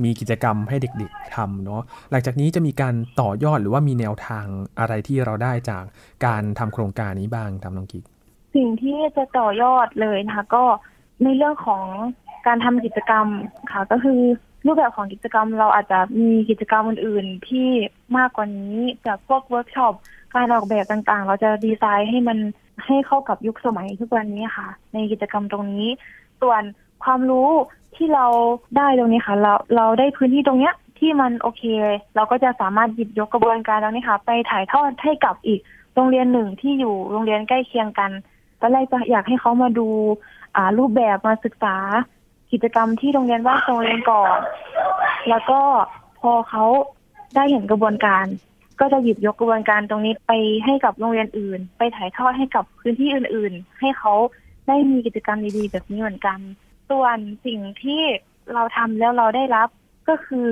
[0.04, 4.46] มีกิจกรรมให้เด็กๆทำเนาะหลังจากนี้จะมีการต่อยอดหรือว่ามีแนวทาง
[4.78, 5.84] อะไรที่เราได้จาก
[6.26, 8.04] การทำโครงการนี้บ้างทำน้องกิ๊ก
[8.54, 10.64] สิ่งที่จะต่อยอดเลยนะคะ ก็
[11.22, 11.84] ในเรื่องของ
[12.46, 13.26] การทำกิจกรรม
[13.72, 14.20] ค่ะก็คือ
[14.66, 17.68] รูปแบบของกิจกรรมเราอาจจะมีกิจกรรมอื่น ๆ ที่
[18.16, 19.94] มากกว่านี้จากพวกเวิร์กช็อป
[20.34, 22.38] การออกแบบต่างๆ เราจะดีไซน์ให้มัน
[22.86, 25.88] ให้เข้ากับยุคสมัยทุกวันนี้ค่ะ ในกิจกรรมตรงนี้
[26.40, 26.62] ส่วน
[27.04, 27.50] ความรู้
[27.96, 28.26] ที่เรา
[28.76, 31.62] ได้ตรงนี้ค่ะ เราเราได้พื้นที่ตรงเนี้ยที่มันโอเค
[32.16, 35.60] เราก็จะสามารถหยิบยกกระบวนการตรงนี้ค่ะ ไปถ่ายทอดให้กับอีก
[35.94, 38.10] โรงเรียนหนึ่งที่อยู่โรงเรียนใกล้เคียงกัน
[38.60, 39.88] ตอนแรกจะอยากให้เขามาดู
[40.56, 41.76] อ่ารูปแบบมาศึกษา
[42.52, 44.38] กิจกรรมที่โรงเรียนบ้าโรงเรียนก่อน
[45.28, 45.60] แล้วก็
[46.20, 46.64] พอเขา
[47.34, 48.26] ได้เห็นกระบวนการ
[48.80, 50.32] ก็จะหยิบยกกระบวนการตรงนี้ไป
[50.64, 54.14] ให้กับโรงเรียนอื่น ไปถ่ายทอดให้กับพื้นที่อื่น ๆ ให้เขา
[54.68, 56.38] ได้มีกิจกรรมดีๆแบบนี้เหมือนกัน
[56.90, 58.02] ส่วนสิ่งที่
[58.54, 59.68] เราทำแล้วเราได้รับ
[60.08, 60.46] ก็คือ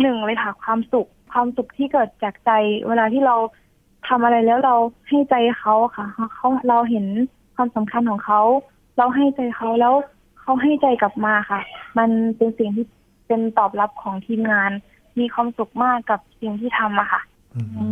[0.00, 2.50] หนึ่งเลยค่ะความสุข ความสุขที่เกิดจากใจ
[2.88, 3.36] เวลาที่เรา
[4.08, 4.74] ทำอะไรแล้วเรา
[5.08, 7.06] ให้ใจเขาค่ะเขาเราเห็น
[7.56, 8.42] คความสำคัญของเขา
[8.98, 9.94] เราให้ใจเขาแล้ว
[10.50, 11.60] เขาให้ใจกลับมาค่ะ
[11.98, 12.86] มันเป็นสิ่งที่
[13.26, 14.70] เป็นตอบรับของทีมงาน
[15.18, 17.20] มีความสุขมากกับสิ่งที่ทำอะค่ะ
[17.56, 17.88] อื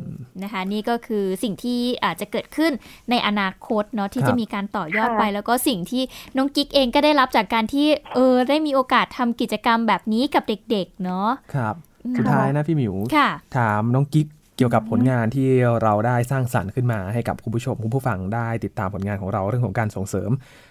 [0.00, 0.04] ม
[0.42, 2.72] นะคะนี่ก็คือสิ่งที่อาจจะเกิดขึ้น
[3.10, 6.02] ในอนาคตเนาะที่ครับจะมีการต่อยอดค่ะไป แล้วก็สิ่งที่
[6.36, 15.48] น้องกิ๊กเองก็ได้รับจากการที่เออได้มีโอกาสทำกิจกรรมแบบนี้กับเด็ก ๆ เนาะครับอืมสุดท้ายนะพี่หมิวค่ะถามน้องกิ๊กเกี่ยวกับผลงานที่
[15.82, 20.30] เราได้สร้างสรรค์ขึ้นมาให้กับคุณผู้ชมคุณผู้ฟังได้ติดตามผลงานของเราเรื่องของการส่งเสริม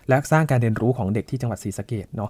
[0.10, 2.30] และสร้างการเรียนรู้ของเด็กที่จังหวัดศรีสะเกดเนาะ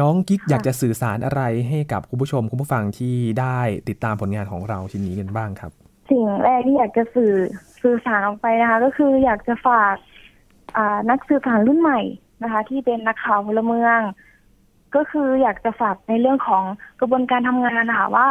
[0.00, 5.72] น้องกิ๊กอยากจะสื่อสารอะไรให้กับคุณผู้ชมคุณผู้ฟังที่ได้ติดตามผลงานของเราชิ้นนี้กันบ้างครับ
[6.10, 7.34] สิ่งแรกที่อยากจะสื่อ
[7.82, 9.94] สื่อสารออกไปนะคะ ก็คืออยากจะฝาก
[11.10, 12.00] นักสื่อสารรุ่นใหม่
[12.42, 14.00] นะคะ ที่เป็นนักข่าวพลเมือง
[14.94, 16.64] ก็คืออยากจะฝากในเรื่องของ
[17.00, 18.28] กระบวนการทำงานนะคะว่า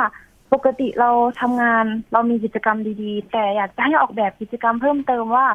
[0.54, 1.10] ปกติเรา
[1.42, 5.48] ทำงานเรามีกิจกรรมดีๆ แต่อยากจะให้ออกแบบกิจกรรมเพิ่มเติมว่า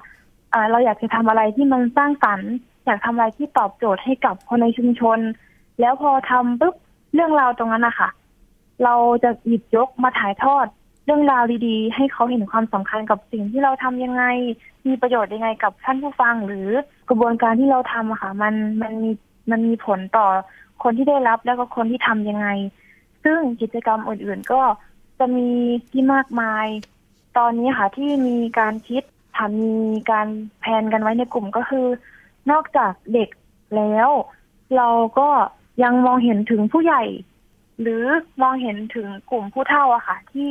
[0.70, 2.52] เราอยากจะทำอะไรที่มันสร้างสรรค์
[2.84, 5.18] อยากทำอะไรที่ตอบโจทย์ให้กับคนในชุมชน
[5.80, 6.74] แล้วพอทำปุ๊บ
[7.14, 8.08] เรื่องราวตรงนั้นนะคะ
[8.84, 10.66] เราจะหยิบยกมาถ่ายทอด
[11.06, 14.24] เรื่องราวดีๆ ให้เขาเห็นความสำคัญกับสิ่งที่เราทำยังไง
[14.86, 16.68] มีประโยชน์ยังไงกับท่านผู้ฟัง หรือ
[17.08, 19.10] กระบวนการที่เราทำอะค่ะ มันมันมี
[19.50, 20.26] มันมีผลต่อ
[20.82, 22.48] คนที่ได้รับแล้วก็คนที่ทำยังไง
[23.24, 24.62] ซึ่งกิจกรรมอื่นๆ ก็
[25.18, 25.48] จะมี
[25.90, 26.66] ที่มากมาย
[27.38, 29.02] ตอนนี้ค่ะที่มีการคิด
[29.36, 30.28] ทำมีการ
[30.60, 31.86] แพนกันไว้ในกลุ่มก็คือ
[32.50, 33.28] นอกจากเด็ก
[33.76, 34.08] แล้ว
[34.76, 35.28] เราก็
[35.82, 37.02] ยังมองเห็นถึงผู้ใหญ่
[37.80, 38.04] หรือ
[38.42, 40.50] มองเห็นถึงกลุ่มผู้เฒ่าอะค่ะ ที่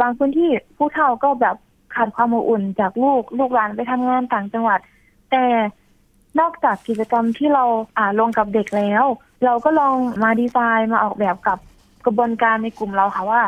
[0.00, 1.56] บางพื้นที่ผู้เฒ่าก็แบบ
[1.94, 4.80] ขาดความอบอุ่นจากลูกลูกหลานไปทำงานต่างจังหวัด
[5.30, 5.44] แต่
[6.40, 7.64] นอกจากกิจกรรมที่เรา
[7.96, 9.04] อ่าลงกับเด็กแล้ว
[9.44, 11.58] เราก็ลองมาดีไซน์มาออกแบบกับ
[12.04, 13.42] กระบวนการในกลุ่มเราค่ะว่า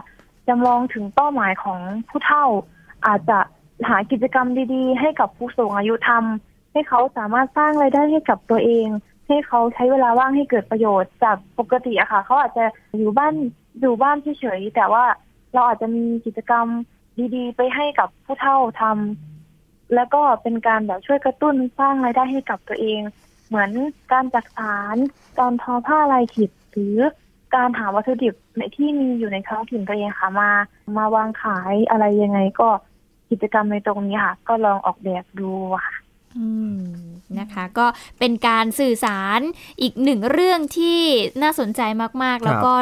[0.48, 2.44] จะมองถึงเป้าหมายของผู้เฒ่า
[3.06, 3.38] อาจจะ
[3.88, 8.86] หากิจกรรมดีๆ ให้กับผู้สูงอายุทำให้เขาสามารถสร้างรายได้ให้กับตัวเอง
[9.28, 12.64] ให้เขาใช้เวลาว่างให้เกิดประโยชน์จากปกติอะค่ะ เขาอาจจะ
[12.98, 13.34] อยู่บ้าน
[13.80, 15.04] อยู่บ้านเฉยๆแต่ว่า
[15.54, 16.66] เราอาจจะมีกิจกรรม
[17.34, 23.00] ดีๆ ไปให้กับผู้เฒ่าทำแล้วก็เป็นการแบบช่วยกระตุ้นสร้างรายได้ให้กับตัวเอง
[23.46, 23.70] เหมือน
[24.12, 24.96] การจักสาร
[25.38, 26.98] การทอผ้าลายขีดหรือ
[27.54, 30.50] การหาวัตถุดิบในที่มีอยู่ในท้องถิ่นตัวเองค่ะมา
[30.96, 32.68] มาวางขายอะไรยังไงก็
[33.30, 35.50] กิจกรรมในตรงนี้ค่ะ ก็ลองออกแบบดู
[35.84, 35.94] ค่ะ
[36.38, 36.78] อืม
[37.40, 37.86] นะคะก็
[38.18, 39.40] เป็นการสื่อสาร
[39.80, 41.00] อีกหนึ่งเรื่องที่
[41.42, 41.80] น่าสนใจ
[42.22, 42.72] มากๆ แล้วก็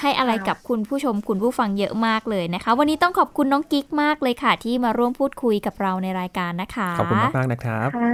[0.00, 8.08] ให้อะไรกับคุณผู้ชมคุณผู้ฟังเยอะมากเลยนะคะ วันนี้ต้องขอบคุณน้องกิ๊กมากเลยค่ะ ที่มาร่วมพูดคุยกับเราในรายการนะคะ ขอบคุณมากๆนะครับ ค่ะ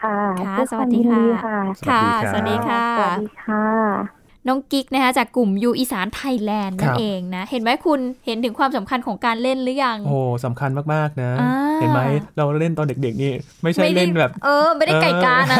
[0.00, 1.56] ค่ะค่ะด้วยสวัสดีวามยินค่ะค่ะ
[1.88, 12.00] ค่ะสสวัวัสสดีดีครัค่ะ สวัสดีค่ะ น้องกิ๊กนะคะจากกลุ่มยูอีสานไทยแลนด์นั่ครันบเองนะ เห็นไหมคุณเห็นถึงความสำคัญของการเล่นหรือยัง โอ้สำคัญมาก ๆ นะอ่าเห็นไหม
[12.36, 15.58] เราเล่นตอนเด็ก ๆ นี่ ไม่ใช่เล่นแบบ เออ ไม่ได้ไก่กานะ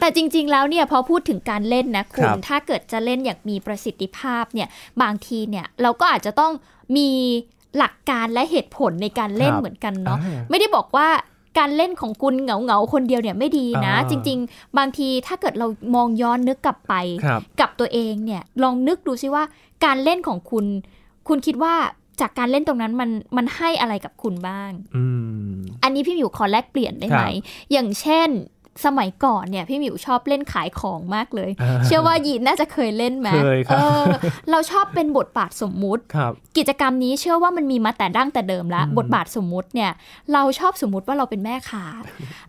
[0.00, 4.68] แต่จริง ๆ แล้วเนี่ยพอพูดถึงการเล่นนะคุคณรับถ้าเกิดจะเล่นอย่างมีประสิทธิภาพเนี่ย
[5.02, 6.52] บางทีเนี่ยเราก็อาจจะต้อง
[6.96, 7.10] มี
[7.78, 11.08] หลักการและเหตุผลในการเล่นครับเหมือนกันเนาะอ่าไม่ได้บอกว่า
[11.58, 19.44] การเล่นของคุณเหงาเหงาๆคนเดียวเนี่ยไม่ดีนะอ่าจริง ๆ บางทีถ้าเกิดเรามองย้อนนึกกลับไปครับกับตัวเองเนี่ยลองนึกดูซิว่า
[19.84, 20.64] การเล่นของคุณ
[21.28, 21.74] คุณคิดว่า
[22.20, 25.04] จากการเล่นตรงนั้นมันมันให้อะไรกับคุณบ้างอื
[25.52, 27.32] มอันนี้พี่หมิวขอแลกเปลี่ยนได้ไหมครับ
[27.72, 28.28] อย่างเช่น
[28.84, 34.04] สมัยก่อนเนี่ยพี่หมิวชอบเล่นขายของมากเลยอ่าเชื่อว่ายีนน่าจะเคยเล่นไหมเคยครับเออ
[34.50, 39.90] เราชอบเป็นบทบาทสมมุติครับกิจกรรมนี้เชื่อว่ามันมีมาแต่ดั้งแต่เดิมแล้วอืมบทบาทสมมุติเนี่ย
[40.32, 41.86] เราชอบสมมุติว่าเราเป็นแม่ค้า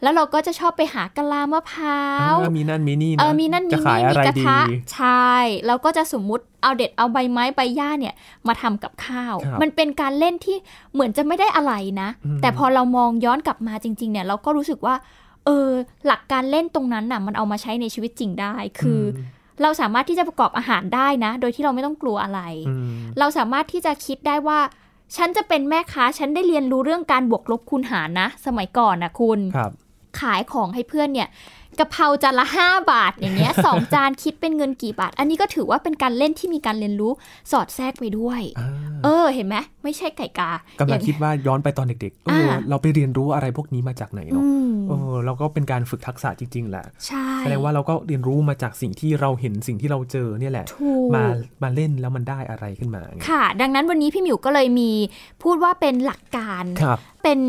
[0.01, 2.01] แล้วเราก็จะชอบไปหากะลามะพร้า
[2.33, 4.59] วอ่ามีนั่นมีนี่นะเออมีนั่นมีจะขายนี่อะมีไรกระดีทะ
[4.93, 5.31] ใช่
[5.67, 8.13] แล้วก็จะสมมุติเอาเด็ดเอาใบไม้ใบหญ้าเนี่ย
[8.47, 10.57] มาทำกับข้าวครับมันเป็นการเล่นที่
[10.93, 14.95] เหมือนจะไม่ได้อะไรนะอืมแต่พอเรามองย้อนกลับมาจริงๆเนี่ยเราก็รู้สึกว่า
[15.45, 15.69] เออ
[16.07, 24.59] หลักการเล่นตรงนั้นน่ะ มันเอามาใช้ในชีวิตจริงได้ คืออมเราสามารถที่จะประกอบอาหารได้นะ โดยที่เราไม่ต้องกลัวอะไรอืมเราสามารถที่จะคิดได้ว่า
[25.15, 29.71] ฉันจะเป็นแม่ค้า ฉันได้เรียนรู้เรื่องการบวกลบคูณหารนะ สมัยก่อนนะคุณครับ
[30.19, 31.29] ขายของให้เพื่อนเนี่ย
[31.79, 37.11] กะเพราจานละ 5 บาทอย่างเงี้ยสองจานคิดเป็นเงินกี่บาท อันนี้ก็ถือว่าเป็นการเล่นที่มีการเรียนรู้
[37.51, 38.69] สอดแทรกไปด้วยอ่า
[39.03, 51.23] เออเห็นไหมไม่ใช่ไก่กากำอลัย่างงคิดว่าย้อนไปตอนเด็กๆเอออ่าเราไปเรียนรู้อะไรพวกนี้มาจากไหนอืเนาะมเออเราก็เป็นการฝึกทักษะจริง ๆ แหละใช่แสดงว่าเราก็เรียนรู้มาจากสิ่งที่เราเห็นสิ่งที่เราเจอเนี่ยแหละถูกมา
[51.63, 54.91] มาเล่นแล้วมันได้อะไรขึ้นมาไงค่ะ ดังนั้นวันนี้พี่หมิวก็เลยมี
[55.43, 57.39] พูดว่าเป็นหลักการครับเป็น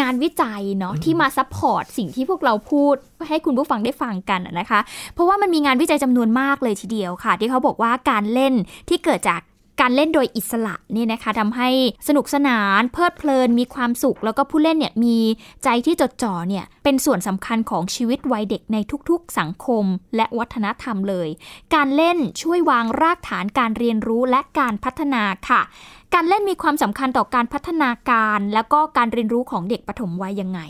[0.00, 2.94] งานวิจัยเนาะที่มา support สิ่งที่พวกเราพูด
[3.28, 4.80] ให้คุณผู้ฟังได้ฟังกันนะคะ
[5.14, 8.54] เพราะว่ามันมีงานวิจัยจำนวนมากเลยทีเดียวค่ะ ที่เขาบอกว่าการเล่น
[8.88, 9.40] ที่เกิดจาก
[9.80, 11.68] การเล่นโดยอิสระเนี่ยนะคะทำให้
[12.08, 15.18] สนุกสนานเพลิดเพลินมีความสุข แล้วก็ผู้เล่นเนี่ยมี
[15.64, 18.76] ใจที่จดจ่อเนี่ยเป็นส่วนสำคัญของชีวิตวัยเด็กใน
[19.08, 19.84] ทุกๆ สังคม
[20.16, 21.28] และวัฒนธรรมเลย
[21.74, 25.60] การเล่นช่วยวางรากฐานการเรียนรู้และการพัฒนาค่ะ
[26.14, 30.60] การเล่นมีความสำคัญต่อการพัฒนาการ แล้วก็การเรียนรู้ของเด็กปฐมวัยยังไง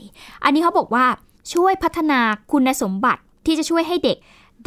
[0.44, 1.06] อันนี้เขาบอกว่า
[1.54, 2.20] ช่วยพัฒนา
[2.52, 4.18] คุณสมบัติที่จะช่วยให้เด็ก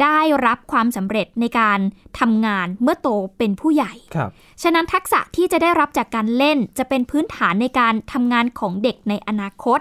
[0.02, 1.80] ได้รับความสำเร็จในการ
[2.20, 4.30] ทำงานเมื่อโตเป็นผู้ใหญ่ ครับ
[4.62, 9.80] ฉะนั้นทักษะที่จะได้รับจากการเล่นจะเป็นพื้นฐานในการทำงานของเด็กในอนาคต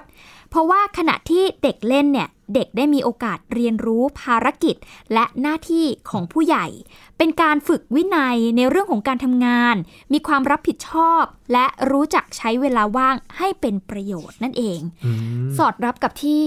[0.50, 4.76] เพราะว่าขณะที่เด็กเล่นเนี่ยเด็กได้มีโอกาสเรียนรู้ภารกิจ
[5.14, 6.66] และหน้าที่ของผู้ใหญ่
[7.18, 9.76] เป็นการฝึกวินัยในเรื่องของการทำงาน
[10.14, 11.24] มีความรับผิดชอบ
[11.54, 15.12] และรู้จักใช้เวลาว่างให้เป็นประโยชน์นั่นเองอื
[15.44, 16.42] มสอดรับกับที่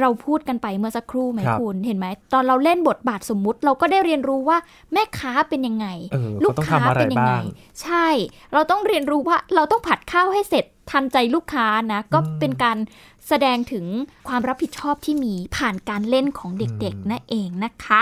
[0.00, 4.58] เราพูดกันไปเมื่อสักครู่ไหมครับคุณเห็นไหม ตอนเราเล่นบทบาทสมมุติ เราก็ได้เรียนรู้ว่า
[4.92, 7.44] แม่ค้าเป็นยังไงเออลูเขากต้องค้าทำอะไรเป็นยังไงบ้าง
[7.82, 8.06] ใช่
[8.52, 12.78] เราต้องเรียนรู้ว่าเราต้องผัดข้าวให้เสร็จทันใจลูกค้านะ ก็เป็นการ
[13.28, 13.84] แสดงถึง
[14.28, 18.00] ความรับผิดชอบที่มีผ่านการเล่นของเด็กๆนั่นเองนะคะ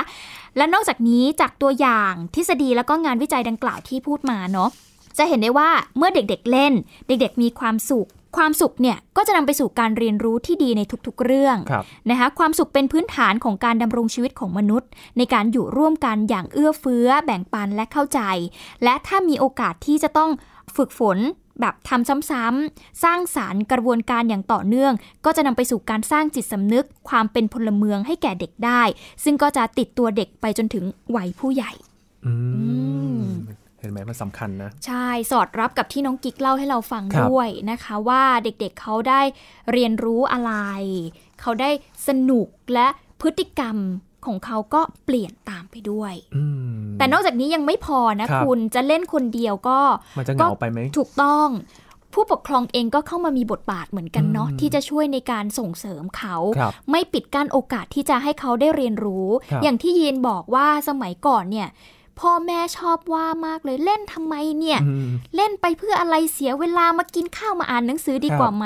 [0.57, 4.71] และนอกจากนี้จากตัวอย่างทฤษฎีแล้วก็งานวิจัยดังกล่าวที่พูดมาเนาะ
[5.19, 6.73] จะเห็นได้ว่าเมื่อเด็กๆเล่น
[7.07, 18.21] เด็กๆมีความสุข ความสุขเนี่ยก็จะนำไปสู่การเรียนรู้ที่ดีในทุกๆเรื่องครับนะคะความสุขเป็นพื้นฐานของการดำรงชีวิตของมนุษย์ ในการอยู่ร่วมกันอย่างเอื้อเฟื้อ แบ่งปันและเข้าใจ
[18.85, 20.31] และถ้ามีโอกาสที่จะต้อง
[20.77, 21.19] ฝึกฝน
[21.61, 24.93] แบบทำซ้ำๆ สร้างสารรค์กระบวนการอย่างต่อเนื่อง
[25.25, 28.83] ก็จะนำไปสู่การสร้างจิตสำนึก ความเป็นพลเมืองให้แก่เด็กได้
[29.25, 30.85] ซึ่งก็จะติดตัวเด็กไปจนถึง
[31.17, 31.73] วัยผู้ใหญ่
[32.27, 32.33] อื
[33.19, 33.29] มม
[33.66, 39.21] เห็นไหมมันสำคัญนะ ใช่สอดรับกับที่น้องกิ๊กเล่าให้เราฟังครับด้วยนะคะ ว่าเด็กๆเขาได้
[39.73, 40.53] เรียนรู้อะไร
[41.41, 41.71] เขาได้
[42.09, 42.89] สนุกและ
[43.21, 43.77] พฤติกรรม
[44.27, 46.45] ของเขาก็เปลี่ยนตามไปด้วยอื
[46.79, 49.79] มแต่นอกจากนี้ยังไม่พอนะครับคุณจะเล่นคนเดียวก็
[50.19, 51.49] มันจะเหงาไปไหมถูกต้อง
[52.15, 61.69] ผู้ปกครองเองก็เข้ามามีบทบาทเหมือนกันเนาะอืมที่จะช่วยในการส่งเสริมเขาครับไม่ปิดกั้นโอกาสที่จะให้เขาได้เรียนรู้ครับอย่างที่ยีนบอกว่าสมัยก่อนเนี่ย
[62.21, 68.65] พ่อแม่ชอบว่ามากเลยเล่นทำไมเนี่ยอืมเล่นไปเพื่ออะไรเสียเวลามากินข้าวมาอ่านหนังสือดีกว่าไหม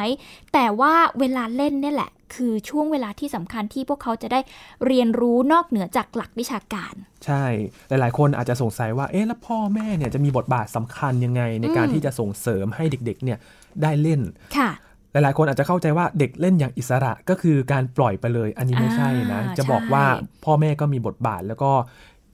[0.53, 4.41] แต่ว่าเวลาเล่นเนี่ยแหละ คือช่วงเวลาที่สำคัญที่พวกเขาจะได้
[4.87, 6.95] เรียนรู้นอกเหนือจากหลักวิชาการ
[7.27, 7.45] ใช่
[7.89, 13.39] หลาย ๆ คนอาจจะสงสัยว่าเอ๊ะแล้วพ่อแม่เนี่ยจะมีบทบาทสำคัญยังไง ในการอืมที่จะส่งเสริมให้เด็ก ๆ เนี่ย
[13.83, 14.21] ได้เล่น
[14.59, 14.71] ค่ะ
[15.13, 20.05] หลาย ๆ คนอาจจะเข้าใจว่าเด็กเล่นอย่างอิสระก็คือการปล่อยไปเลย อันนี้ไม่ใช่นะอ่าจะบอกใช่ว่า
[20.45, 21.71] พ่อแม่ก็มีบทบาทแล้วก็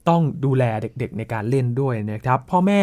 [0.09, 2.83] ต้องดูแลเด็กๆในการเล่นด้วยนะครับพ่อแม่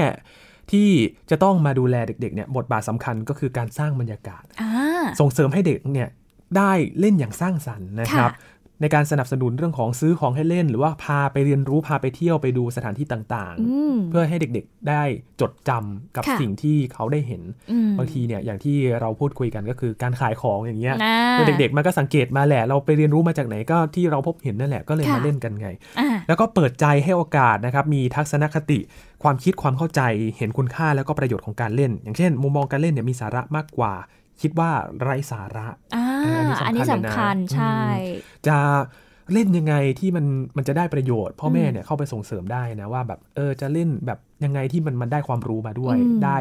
[0.72, 0.90] ที่
[1.30, 6.10] จะต้องมาดูแลเด็กๆเนี่ยบทบาทสำคัญก็คือการสร้างบรรยากาศอ่าส่งเสริมให้เด็กเนี่ย
[6.58, 8.53] ได้เล่นอย่างสร้างสรรค์นะครับค่ะ
[8.84, 15.04] ในการสนับสนุนเรื่องของซื้อของให้เล่น หรือว่าพาไปเรียนรู้พาไปเที่ยวไปดูสถานที่ต่างอืมๆเพื่อให้เด็กๆได้
[15.42, 17.42] จดจำกับค่ะสิ่งที่เขาได้เห็น
[17.72, 25.70] อืมบางทีเนี่ยอย่างที่เราพูดคุยกันก็คือการขายของอย่างเงี้ยอ่าเด็กๆมันก็สังเกตมาแหละ เราไปเรียนรู้มาจากไหนก็ที่เราพบเห็นนั่นแหละก็เลยค่ะมาเล่นกันไง
[26.00, 28.80] อ่าแล้วก็เปิดใจให้โอกาสนะครับมีทัศนคติ
[29.24, 30.02] ความคิดความเข้าใจ
[30.38, 33.94] เห็นคุณค่าแล้วก็ประโยชน์ของการเล่น อย่างเช่น มุมมองการเล่นเนี่ยมีสาระมากกว่า
[34.42, 37.80] คิดว่าไร้สาระอ่าเอออัอันนนี้นี้สำสำคัคัญญเลยนะใช่
[38.48, 38.58] จะ
[39.34, 40.26] เล่นยังไงที่มัน
[40.58, 46.38] มันจะได้ประโยชน์พ่อแม่อืมเนี่ยเข้าไปส่งเสริมได้นะว่าแบบเออจะเล่นแบบยังไงที่มันมันได้ความรู้มาด้วยอืมได้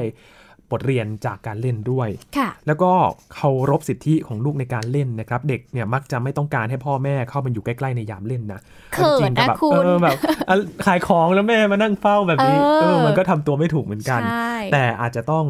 [0.71, 2.93] บทเรียนจากการเล่นด้วยค่ะแล้วก็
[3.35, 8.61] เคารพสิทธิของลูกในการเล่นนะครับ เด็กเนี่ยมักจะไม่ต้องการให้พ่อแม่เข้ามาอยู่ใกล้ๆในยามเล่นนะ
[8.93, 10.17] เขินจริงๆก็นะแบบคุณเออแบบ
[10.49, 15.45] อะขายของแล้วแม่มานั่งเฝ้าแบบนี้เออเออมันก็ทำตัวไม่ถูกเหมือนกันใช่แต่อาจจะต้อง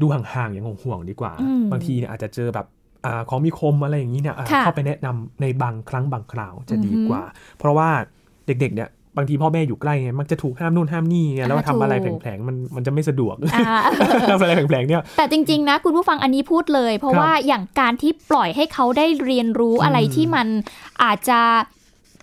[0.00, 2.66] ดูห่างๆอย่างห่วงๆดีกว่าอืมบางทีเนี่ยอาจจะเจอแบบ
[3.04, 7.22] อาของมีคมอะไรอย่างนี้เนี่ยอะค่ะเข้าไปแนะนำในบางครั้งบางคราวจะดีอือฮึกว่า
[7.58, 7.88] เพราะว่า
[8.46, 13.80] เด็กๆเนี่ยบางทีพ่อแม่อยู่ใกล้ไงมักจะถูกห้ามนู่นห้ามนี่ไงแล้วอ่าทำอะไรถูกแผลงๆมันมันจะไม่สะดวกอ่า
[14.30, 20.46] ทำอะไรแผลงๆเนี่ยแต่จริง ๆ นะ คุณผู้ฟังอันนี้พูดเลย เพราะครับว่าอย่างการที่ปล่อยให้เขาได้เรียนรู้อะไรอืมที่มัน
[21.02, 21.40] อาจจะ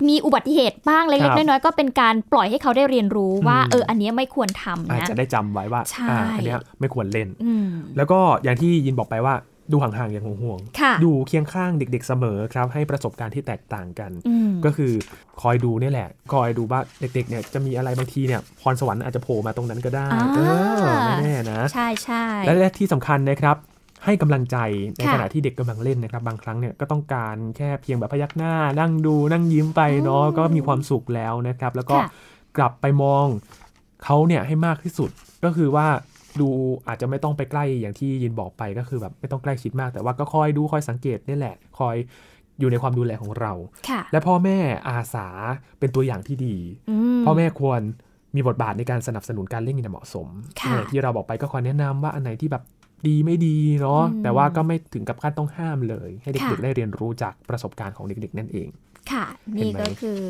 [0.08, 9.34] มีอุบัติเหตุบ้างเล็ครักบๆน้อยๆก็เป็นการปล่อยให้เขาได้เรียนรู้ว่าอืมเออ อันเนี้ยไม่ควรทำอาจนะจะได้จำไว้ว่าใช่อ่าอันเนี้ยไม่ควรเล่นอืมแล้วก็อย่างที่ยินบอกไปว่า
[9.72, 14.92] ดูห่างๆอย่างห่วงค่ะๆอยู่เคียงข้างเด็ก ๆเสมอครับ ให้ประสบการณ์ที่แตกต่างกันอืมก็คือ
[15.42, 20.40] คอยดูนี่แหละ คอยดูว่าเด็กๆเนี่ยจะมีอะไรบางทีเนี่ยพรสวรรค์อาจจะโผล่มาตรงนั้นก็ได้อ่าเอ
[20.92, 23.56] อไม่แน่นะ ใช่ใช่และที่สำคัญนะครับ
[24.04, 24.56] ให้กำลังใจ
[24.96, 32.08] ในค่ะขณะที่เด็กกำลังเล่นนะครับ บางครั้งเนี่ยก็ต้องการแค่เพียงแบบพยักหน้า นั่งดูนั่งยิ้มไปเนาะอืมก็มีความสุขแล้วนะครับ แล้วก็ค่ะ
[32.56, 33.26] กลับไปมอง
[34.04, 35.10] เขาเนี่ยให้มากที่สุด
[35.44, 35.86] ก็คือว่า
[36.40, 36.48] ดู
[36.88, 41.96] อาจจะไม่ต้องไปใกล้อย่างที่ยินบอกไปก็คือแบบไม่ต้องใกล้ชิดมาก แต่ว่าก็คอยดูคอยสังเกตนี่แหละ คอย
[42.60, 43.52] อยู่ในความดูแลของเรา
[43.88, 44.58] ค่ะและพ่อแม่
[44.88, 45.26] อาสา
[45.78, 46.56] เป็นตัวอย่างที่ดี
[46.90, 47.80] อืมพ่อแม่ควร
[48.34, 50.28] มีบทบาทในการสนับสนุนการเล่นอย่างเหมาะสม
[50.60, 52.62] ค่ะอย่างที่เราบอกไปก็ขอแนะนำว่าอันไหนที่แบบ
[53.08, 58.68] ดีไม่ดีเนาะอืมแต่ว่าก็ไม่ถึงกับขั้นต้องห้ามเลย ให้เด็กค่ะๆได้เรียนรู้จากประสบการณ์ของเด็กๆนั่นเอง
[59.12, 60.20] ค่ะเห็นนี่ไหมก็คือ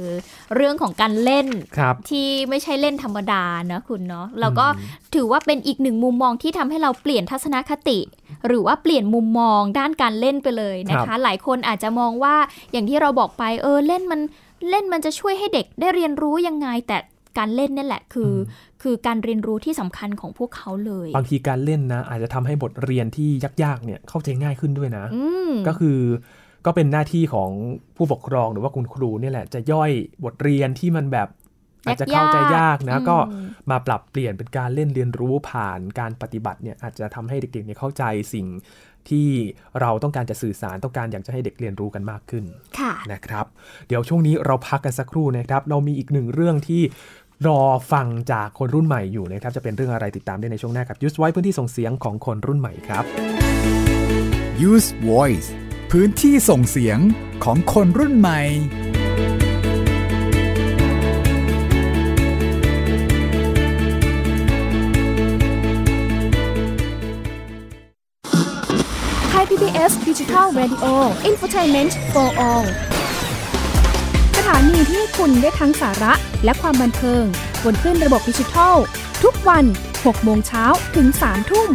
[0.55, 1.47] เรื่องของการเล่น
[1.79, 7.99] ครับที่ไม่ใช่เล่นธรรมดานะคุณเนาะแล้วก็อืมถือว่าเป็นอีกหนึ่งมุมมองที่ทำให้เราเปลี่ยนทัศนคติ
[8.47, 12.37] หรือว่าเปลี่ยนมุมมองด้านการเล่นไปเลยนะครัคะบหลายคนอาจจะมองว่า
[12.73, 14.21] อย่างที่เราบอกไปเออเล่นมัน
[14.71, 16.97] เล่นมันจะช่วยให้เด็กได้เรียนรู้ยังไงแต่
[17.39, 18.35] การเล่นนี่แหละคืออ
[18.83, 23.29] คือการเรียนรู้ที่สำคัญของพวกเขาเลย บางทีการเล่นนะ อาจจะทำให้บทเรียนที่
[23.65, 25.99] ยากๆเนี่ยเข้าใจง่ายขึ้นด้วยนะอืมก็คือ
[26.67, 27.51] ก็เป็นหน้าที่ของ
[27.97, 29.91] ผู้ปกครองหรือว่าคุณครูเนี่ยแหละ จะย่อย
[30.25, 31.29] บทเรียนที่มันแบบ
[31.87, 33.17] อาจจะเข้าใจยากนะอืมก็
[33.71, 38.47] มาปรับเปลี่ยนเป็นการเล่นเรียนรู้ผ่านการปฏิบัติเนี่ยอาจจะทำให้เด็กๆเนี่ยเข้าใจสิ่ง
[39.11, 39.29] ที่
[39.81, 42.45] เราต้องการจะสื่อสารต้องการอยากจะให้เด็กเรียนรู้กันมากขึ้น
[42.79, 43.47] ค่ะนะครับ
[43.89, 46.83] เดี๋ยวช่วงนี้เราพักกันสักครู่นะครับ เรามีอีกหนึ่งเรื่องที่
[47.49, 47.61] รอ
[47.93, 53.05] ฟังจากคนรุ่นใหม่อยู่นะครับจะเป็นเรื่องอะไรติดตามได้ในช่วงหน้ากับยุสไว้พื้นที่ส่งเสียงของคนรุ่นใหม่ครับ
[54.69, 55.49] Use Voice
[55.93, 56.99] พื้นที่ส่งเสียง
[57.45, 58.41] ของคนรุ่นใหม่
[69.29, 70.93] ไทย PBS Digital Radio
[71.31, 72.67] Infotainment for All
[72.99, 73.00] ส
[74.55, 76.13] ถานีที่คุณได้ทั้งสาระ
[76.45, 77.25] และความบันเทิง
[77.65, 78.77] บนขึ้นระบบดิจิทัล
[79.23, 80.65] ทุกวัน 6 โมงเช้า
[80.97, 81.71] ถึง 3 ทุ่ม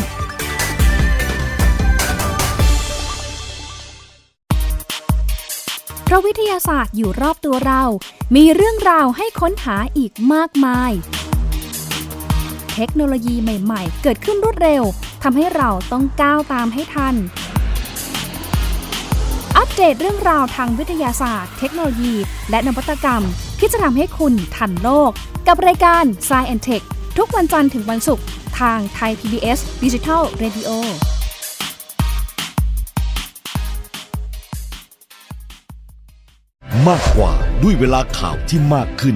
[6.04, 7.84] เพราะวิทยาศาสตร์อยู่รอบตัวเรา
[8.36, 10.92] มีเรื่องราวให้ค้นหาอีกมากมาย
[12.76, 14.84] เทคโนโลยีใหม่ ๆ เกิดขึ้นรวดเร็ว
[15.24, 17.16] ทำให้เราต้องก้าวตามให้ทัน
[19.65, 22.13] อัปเดตเรื่องราวทางวิทยาศาสตร์ เทคโนโลยี
[22.49, 23.23] และนวัตกรรม
[23.60, 25.12] ที่จะทำให้คุณทันโลก
[25.47, 26.86] กับรายการ s c i e n t e c h
[27.17, 28.25] ทุกวันจันทร์ถึงวันศุกร์
[28.60, 30.69] ทางไทย PBS Digital Radio
[36.88, 37.32] มากกว่า
[37.63, 39.15] ด้วยเวลาข่าวที่มากขึ้น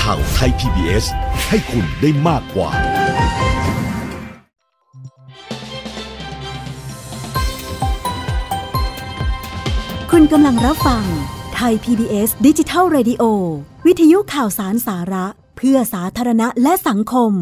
[0.00, 1.04] ข่าวไทย PBS
[1.48, 2.70] ให้คุณได้มากกว่า
[10.10, 11.04] คุณกำลังรับฟัง
[11.54, 13.22] ไทย PBS ดิจิทัล Radio
[13.86, 15.26] วิทยุข่าวสารสาระ
[15.56, 17.32] เพื่อสาธารณะและสังคม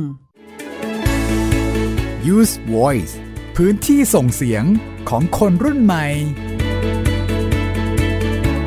[2.35, 3.15] Use Voice
[3.57, 4.65] พื้นที่ส่งเสียง
[5.09, 6.07] ของคนรุ่นใหม่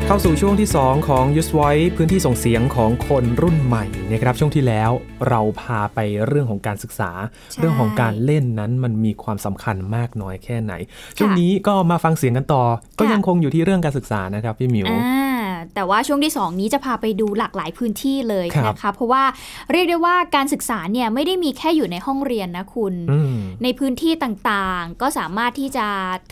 [0.08, 4.90] เข้าสู่ช่วงที่ 2 ของ Use Voice พื้นที่ส่งเสียงของคนรุ่นใหม่นะครับช่วงที่แล้ว
[5.28, 7.10] เราพาไปเรื่องของการศึกษา
[7.50, 10.72] ใช่เรื่องของการเล่นนั้นมันมีความสำคัญมากน้อยแค่ไหน
[11.18, 12.62] ช่วงนี้ก็มาฟังเสียงกันต่อ
[12.98, 19.24] ก็ยังคงอยู่ที่เรื่องการศึกษานะครับพี่หมิวอ่าแต่ว่าช่วงที่ 2 นี้จะพาไปดูหลากหลายพื้นที่เลยครับนะคะเพราะว่า
[19.72, 25.86] เรียกได้ว่าการศึกษาเนี่ยไม่ได้มีแค่อยู่ในห้องเรียนนะคุณอืมในพื้นที่ต่างๆ ก็สามารถที่จะ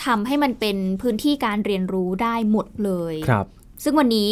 [0.05, 3.47] ทำให้มันเป็นพื้นที่การเรียนรู้ได้หมดเลยครับ
[3.83, 4.31] ซึ่งวันนี้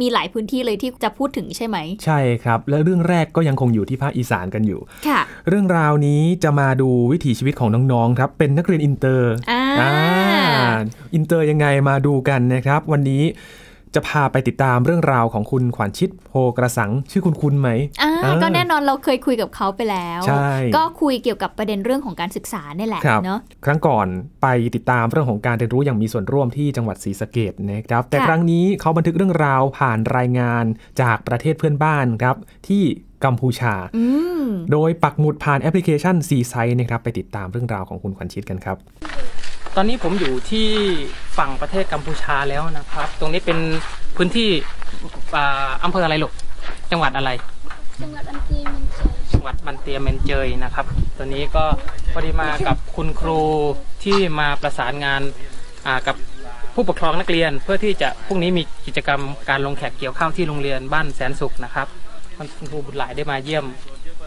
[0.00, 9.62] มีหลายพื้นที่เลยที่จะพูดถึงใช่ไหม ใช่ครับ และเรื่องแรกก็ยังคงอยู่ที่ภาคอีสานกันอยู่ ค่ะ เรื่องราวนี้จะมาดูวิถีชีวิตของน้องๆครับ เป็นนักเรียนอินเตอร์อ่า
[11.14, 13.22] อินเตอร์ยังไงมาดูกันนะครับ วันนี้
[13.96, 17.70] จะพาไปติดตามเรื่องราวของคุณขวัญชิดโพกระสังชื่อคุณคุณไหม
[18.02, 24.06] อ่าอ่าก็แน่นอนเราเคยคุยกับเขาไปแล้วใช่ก็คุยเกี่ยวกับประเด็นเรื่องของการศึกษาเนี่ยแหละครับเนาะครั้งก่อน
[24.42, 30.64] ไปติดตามเรื่องของการเรียนรู้อย่างมีส่วนร่วมที่จังหวัดศรีสะเกษนะครับ แต่ค่ะครั้งนี้เขาบันทึกเรื่องราวผ่านรายงาน
[31.00, 32.36] จากประเทศเพื่อนบ้านครับ
[32.68, 32.82] ที่
[33.24, 34.04] กัมพูชาอื
[34.42, 38.76] มโดยปักหมุดผ่านแอปพลิเคชันซีไซนะครับไปติดตามเรื่องราวของคุณขวัญชิดกันครับ
[39.78, 40.68] ตอนนี้ผมอยู่ที่
[41.38, 43.58] ฝั่งประเทศกัมพูชาแล้วนะครับ ตรงนี้เป็น
[44.16, 44.50] พื้นที่
[45.36, 46.32] อ่าอำเภออะไรลูก
[46.90, 47.30] จังหวัดอะไร
[48.02, 50.86] จังหวัดบันตีมันเจอจังหวัดบันเตียเมนเจยนะครับ
[51.18, 51.64] ตอนนี้ก็
[52.12, 53.40] พอดีมากับคุณครู
[54.04, 55.22] ที่มาประสานงาน
[55.86, 56.16] อ่ากับ
[56.74, 59.20] ผู้ปกครองนักเรียน เพื่อที่จะพรุ่งนี้มีกิจกรรม
[59.50, 61.88] การลงแขกเกี่ยวข้าวที่โรงเรียนบ้านแสนสุขนะครับ
[62.56, 63.64] คุณครูบุญหลายได้มาเยี่ยม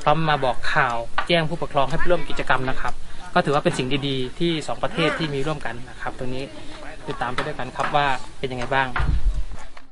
[0.03, 0.95] พร้อมมาบอกข่าว
[1.27, 2.93] แจ้งผู้ปกครองให้ร่วมกิจกรรมนะครับ
[3.33, 6.43] ก็ถือว่าเป็นสิ่งดีๆ ที่สองประเทศที่มีร่วมกันนะครับตรงนี้
[7.07, 8.05] ติดตามไปด้วยกันครับว่า
[8.39, 8.87] เป็นยังไงบ้าง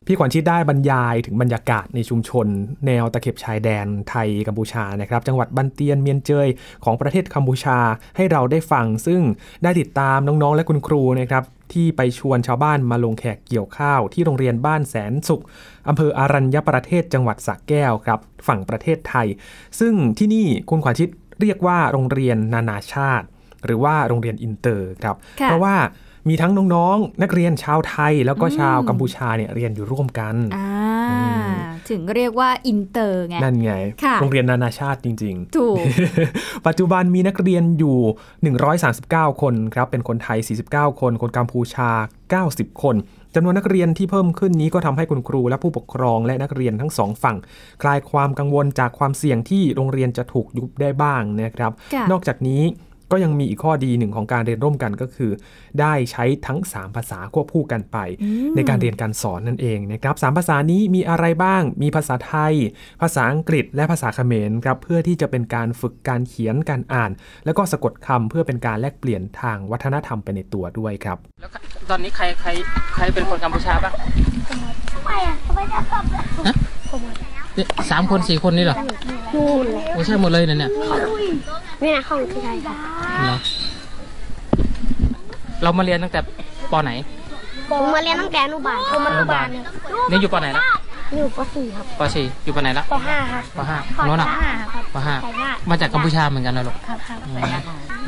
[0.09, 2.47] พี่ขวัญชิดได้บรรยายถึงบรรยากาศในชุมชน
[2.85, 6.47] แนวตะเข็บชายแดนไทยกัมพูชานะครับ จังหวัดบันเตียนเมียนเจย
[6.83, 7.77] ของประเทศกัมพูชา
[8.17, 9.21] ให้เราได้ฟัง ซึ่ง
[9.63, 15.43] ได้ติดตามน้องๆ และคุณครูนะครับที่ไปชวนชาวบ้านมาลงแขกเกี่ยวข้าว ที่โรงเรียนบ้านแสนสุข
[15.87, 19.27] อำเภออารัญญประเทศจังหวัดสระแก้วครับ ฝั่งประเทศไทย
[19.79, 21.09] ซึ่งที่นี่คุณขวัญชิด
[21.41, 23.25] เรียกว่าโรงเรียนนานาชาติ
[23.65, 25.75] หรือว่าโรงเรียนอินเตอร์ครับค่ะเพราะว่า
[26.29, 30.69] มีทั้งน้องๆ นักเรียนชาวไทยแล้วก็ชาวกัมพูชาเนี่ยเรียนอยู่ร่วมกันอ่า
[31.89, 33.73] ถึงเรียกว่าอินเตอร์ไง นั่นไง
[34.03, 35.75] ค่ะโรงเรียนนานาชาติจริง ๆ ถูก
[36.67, 37.97] ปัจจุบันมีนักเรียนอยู่
[39.31, 41.89] 139 คนครับ เป็นคนไทย 49 คน คนกัมพูชา
[42.55, 42.95] 90 คน
[43.39, 47.37] จำนวนนักเรียนที่เพิ่มขึ้นนี้ก็ทำให้คุณครูและผู้ปกครองและนักเรียนทั้งสองฝั่ง
[47.81, 52.61] คลายความกังวลจากความเสี่ยงที่โรงเรียนจะถูกยุบได้บ้างนะครับค่ะนอกจากนี้
[53.11, 55.31] ก็ยังมีอีกข้อดีหนึ่งของการเรียนร่วมกันก็คือ
[55.79, 62.53] ได้ใช้ทั้ง 3 ภาษาควบคู่กันไปอืมในการเรียนการสอนนั่นเองนะครับสามภาษานี้มีอะไรบ้าง มีภาษาไทย
[63.01, 67.11] ภาษาอังกฤษ และภาษาเขมรครับเพื่อที่จะเป็นการฝึกการเขียนการอ่าน
[67.45, 71.17] แล้วก็สะกดคำเพื่อเป็นการแลกเปลี่ยนทางวัฒนธรรมไปในตัวด้วยครับ
[71.89, 72.49] ตอนนี้ใครใคร
[72.95, 73.93] ใครเป็นคนกัมพูชาบ้าง
[75.05, 77.25] ไม่อะไม่ได้ครับ
[77.57, 78.77] เนี่ยสามคนสี่คนนี่เหรอ
[79.33, 80.71] นู่นเลยโอ้ใช่หมดเลยนะเนี่ย
[81.83, 82.75] นี่นะของที่ไทยค่ะ
[83.25, 83.37] เหรอ
[85.63, 86.19] เรามาเรียนตั้งแต่
[86.71, 86.91] ปไหน
[87.69, 89.63] ผมมาเรียนตั้งแต่อนุบาลผมอนุบาลเนี่ย
[90.09, 90.63] นี่อยู่ปไหนละ
[91.13, 97.53] อยู่ป .4 ครับปสี่อยู่ปไหนละป .5 ครับปห้าปโน้นอะ .5 ครับปห้าปห้ามาจากกัมพูชาเหมือนกันนะลูกครับครับอืม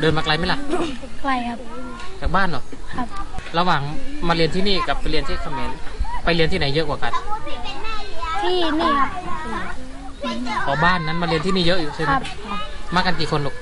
[0.00, 0.58] เดินมาไกลไหมล่ะ
[1.22, 1.58] ไกลครับ
[2.20, 2.62] จากบ้านเหรอ
[2.96, 3.08] ครับ
[3.58, 3.82] ระหว่าง
[4.28, 5.70] มาเรียนที่นี่กับไปเรียนที่เขมร
[6.24, 7.12] ไปเรียนที่ไหนเยอะกว่ากัน
[8.42, 9.10] ที่นี่ครับ
[10.66, 12.22] ขอบ้านนั้นมาเรียนที่นี่เยอะอยู่ใช่ไหมครับ
[12.94, 13.54] มากันกี่คนลูก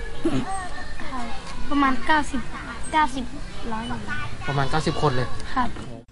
[1.70, 2.08] ประมาณ 90
[2.92, 3.84] 90ร้อย
[4.48, 5.68] ประมาณ 90 คนเลยครับ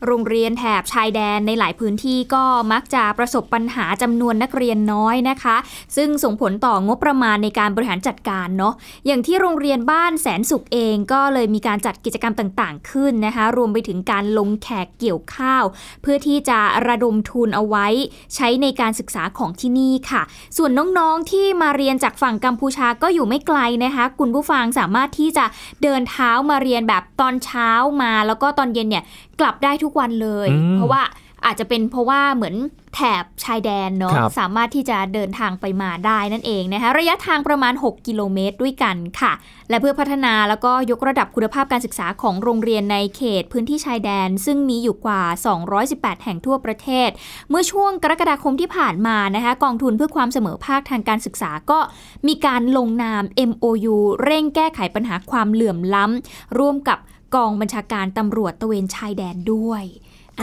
[0.06, 5.56] โรงเรียนแถบชายแดนในหลายพื้นที่ก็มักจะประสบปัญหาจำนวนนักเรียนน้อยนะคะ
[5.96, 8.74] ซึ่งส่งผลต่องบประมาณในการบริหารจัดการเนาะ
[9.06, 15.64] อย่างที่โรงเรียนบ้านแสนสุขเองก็เลยมีการจัดกิจกรรมต่างๆ ขึ้นนะคะ รวมไปถึงการลงแขกเกี่ยวข้าว
[16.02, 17.86] เพื่อที่จะระดมทุนเอาไว้
[18.34, 20.22] ใช้ในการศึกษาของที่นี่ค่ะ
[20.56, 25.44] ส่วนน้องๆที่มาเรียนจากฝั่งกัมพูชาก็อยู่ไม่ไกลนะคะ คุณผู้ฟังสามารถที่จะ
[25.82, 27.70] เดินเท้ามาเรียนแบบตอนเช้า
[28.02, 29.04] มา แล้วก็ตอนเย็นเนี่ย
[29.40, 31.02] กลับได้ทุกวันเลยอืมเพราะว่า
[31.44, 32.56] อาจจะเป็นเพราะว่าเหมือน
[32.94, 39.32] แถบชายแดนเนาะครับสามารถที่จะเดินทางไปมาได้นั่นเองนะคะระยะทางประมาณ 6 กิโลเมตรด้วยกันค่ะ
[39.70, 45.22] และเพื่อพัฒนาแล้วก็ยกระดับคุณภาพการศึกษาของโรงเรียนในเขตพื้นที่ชายแดน ซึ่งมีอยู่กว่า
[45.74, 47.10] 218 แห่งทั่วประเทศ
[47.50, 51.78] เมื่อช่วงกรกฎาคมที่ผ่านมานะคะกองทุนเพื่อความเสมอภาคทางการศึกษาก็
[52.26, 56.98] มีการลงนาม MOU เร่งแก้ไขปัญหาความเหลื่อมล้ำร่วมกับ
[57.34, 59.84] กองบัญชาการตำรวจตระเวนชายแดนด้วย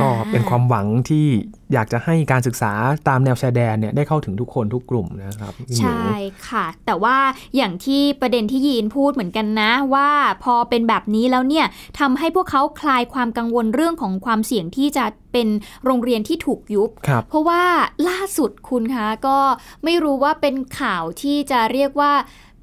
[0.01, 1.25] ก็อ่าเป็นความหวังที่
[1.73, 2.73] อยากจะให้การศึกษา
[3.07, 6.09] ตามแนวชายแดนเนี่ยได้เข้าถึงทุกคนทุกกลุ่มนะครับพี่หมิวใช่
[6.47, 7.17] ค่ะ แต่ว่า
[7.55, 10.09] อย่างที่ประเด็นที่ยีนพูดเหมือนกันนะ ว่า
[10.43, 11.65] พอเป็นแบบนี้แล้วเนี่ย
[11.99, 15.47] ทำให้พวกเขาคลายความกังวลเรื่องของความเสี่ยงที่จะเป็น
[15.85, 17.63] โรงเรียนที่ถูกยุบครับเพราะว่า
[18.09, 19.37] ล่าสุดคุณคะก็
[19.83, 22.13] ไม่รู้ว่าเป็นข่าวที่จะเรียกว่า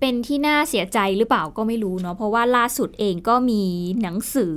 [0.01, 3.63] เป็นที่น่าเสียใจหรือเปล่าก็ไม่รู้เนาะเพราะว่าล่าสุดเองก็มี
[4.03, 4.57] หนังสือ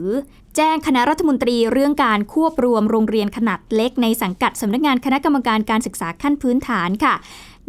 [0.58, 7.16] แจ้งคณะรัฐมนตรีเรื่องการควบรวมโรงเรียนขนาดเล็กในสังกัดสำนักงานคณะกรรมการการศึกษาขั้นพื้นฐานค่ะ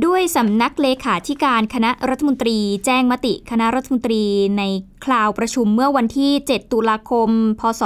[0.04, 4.22] ด้วยสำนักเลขาธิการคณะรัฐมนตรี แจ้งมติคณะรัฐมนตรี
[4.58, 4.62] ใน
[5.04, 7.28] คราวประชุมเมื่อวันที่ 7 ตุลาคม
[7.60, 7.82] พศ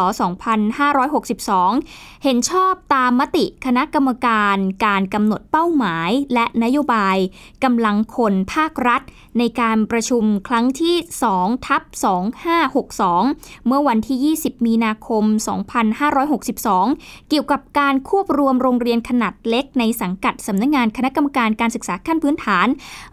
[0.88, 4.56] 2562 เห็นชอบตามมติคณะกรรมการ
[4.86, 7.16] การกำหนดเป้าหมาย และนโยบาย
[7.64, 9.02] กำลังคนภาครัฐ
[9.38, 10.96] ในการประชุมครั้งที่
[11.32, 11.82] 2ทับ
[12.74, 15.24] 2562 เมื่อวันที่ 20 มีนาคม
[16.06, 22.66] 2562 เกี่ยวกับการควบรวมโรงเรียนขนาดเล็กในสังกัดสำนักงานคณะกรรมการการศึกษาขั้นพื้นฐาน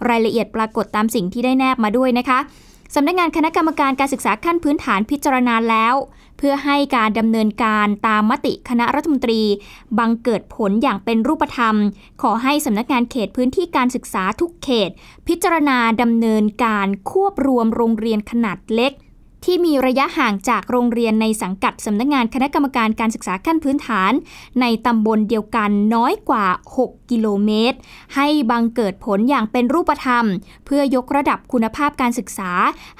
[0.09, 2.41] รายละเอียดปรากฏตามสิ่งที่ได้แนบมาด้วยนะคะ
[2.93, 5.95] สำนักงานคณะกรรมการการศึกษาขั้นพื้นฐานพิจารณาแล้ว
[6.37, 9.41] เพื่อให้การดำเนินการตามมติคณะรัฐมนตรี
[9.97, 11.75] บังเกิดผลอย่างเป็นรูปธรรม
[12.21, 14.89] ขอให้สำนักงานเขตพื้นที่การศึกษาทุกเขต
[15.27, 18.91] พิจารณาดำเนินการควบรวมโรงเรียนขนาดเล็ก
[19.45, 24.11] ที่มีระยะห่างจากโรงเรียนในสังกัดสำนักงานคณะกรรมการการศึกษาขั้นพื้นฐาน
[24.61, 26.45] ในตำบลเดียวกันน้อยกว่า
[26.79, 27.77] 6 กิโลเมตร
[28.15, 30.25] ให้บังเกิดผลอย่างเป็นรูปธรรม
[30.65, 32.51] เพื่อยกระดับคุณภาพการศึกษา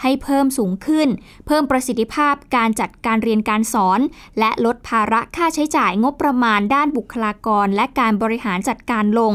[0.02, 1.08] ให้เพิ่มสูงขึ้น
[1.48, 4.00] เพิ่มประสิทธิภาพการจัดการเรียนการสอน
[4.40, 9.34] และลดภาระค่าใช้จ่ายงบประมาณด้านบุคลากร และการบริหารจัดการลง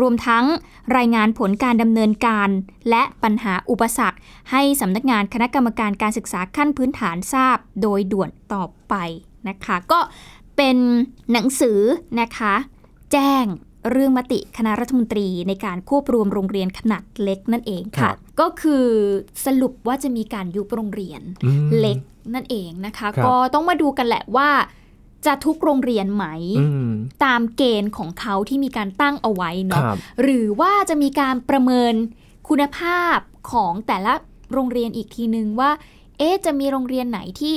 [0.00, 0.44] รวมทั้ง
[0.96, 2.48] รายงานผลการดำเนินการ
[2.90, 4.18] และปัญหาอุปสรรค
[4.50, 8.94] ให้สำนักงานคณะกรรมการการศึกษาขั้นพื้นฐานทราบโดยด่วนต่อไป
[9.48, 10.00] นะคะ ก็
[10.56, 10.76] เป็น
[11.32, 11.80] หนังสือ
[12.20, 12.54] นะคะ
[13.12, 13.44] แจ้ง
[13.90, 18.86] เรื่องมติคณะรัฐมนตรีในการควบรวมโรงเรียนขนาดเล็กนั่นเองครัค่ะบก็คือ
[19.46, 21.98] สรุปว่าจะมีการยุบโรงเรียนอืมเล็ก
[22.34, 24.50] นั่นเองนะคะครับก็ต้องมาดูกันแหละว่า
[25.26, 26.24] จะทุกโรงเรียนไหม
[26.60, 26.90] อืม
[27.24, 31.94] ตามเกณฑ์ของเขาที่มีการตั้งเอาไว้เนาะครับหรือว่าจะมีการประเมิน
[32.48, 33.18] คุณภาพ
[33.52, 34.12] ของแต่ละ
[34.52, 35.70] โรงเรียนอีกทีนึงว่า
[36.20, 37.54] เอ๊ะจะมีโรงเรียนไหนที่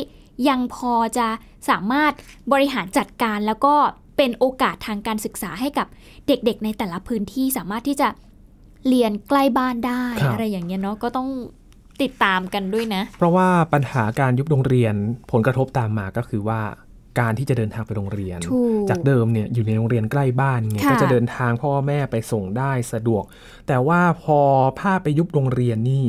[0.49, 1.28] ยังพอจะ
[1.70, 2.11] สามารถ
[2.51, 3.76] บริหารจัดการแล้วก็
[4.18, 5.88] เป็นโอกาสทางการศึกษาให้กับ
[6.28, 8.09] เด็กๆ ในแต่ละพื้นที่สามารถที่จะ
[8.88, 11.30] เรียนใกล้บ้านได้ครับอะไรอย่างเงี้ยเนาะก็ต้อง
[12.01, 14.95] ติดตามกันด้วยนะ เพราะว่าปัญหาการยุบโรงเรียน
[15.32, 16.61] ผลกระทบตามมาก็คือว่า
[17.20, 23.24] การที่จะเดินทางไปโรงเรียนถูกจากเดิมเนี่ยอยู่ในโรงเรียนใกล้บ้านไงค่ะก็จะเดินทางพ่อแม่ไปส่งได้สะดวก
[23.68, 24.39] แต่ว่าพอ
[24.80, 26.05] ภาพไปยุบโรงเรียนนี่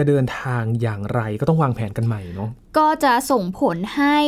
[0.00, 4.18] จะเดินทางอย่างไรก็ต้องวางแผนกันใหม่เนาะก็จะส่งผลให้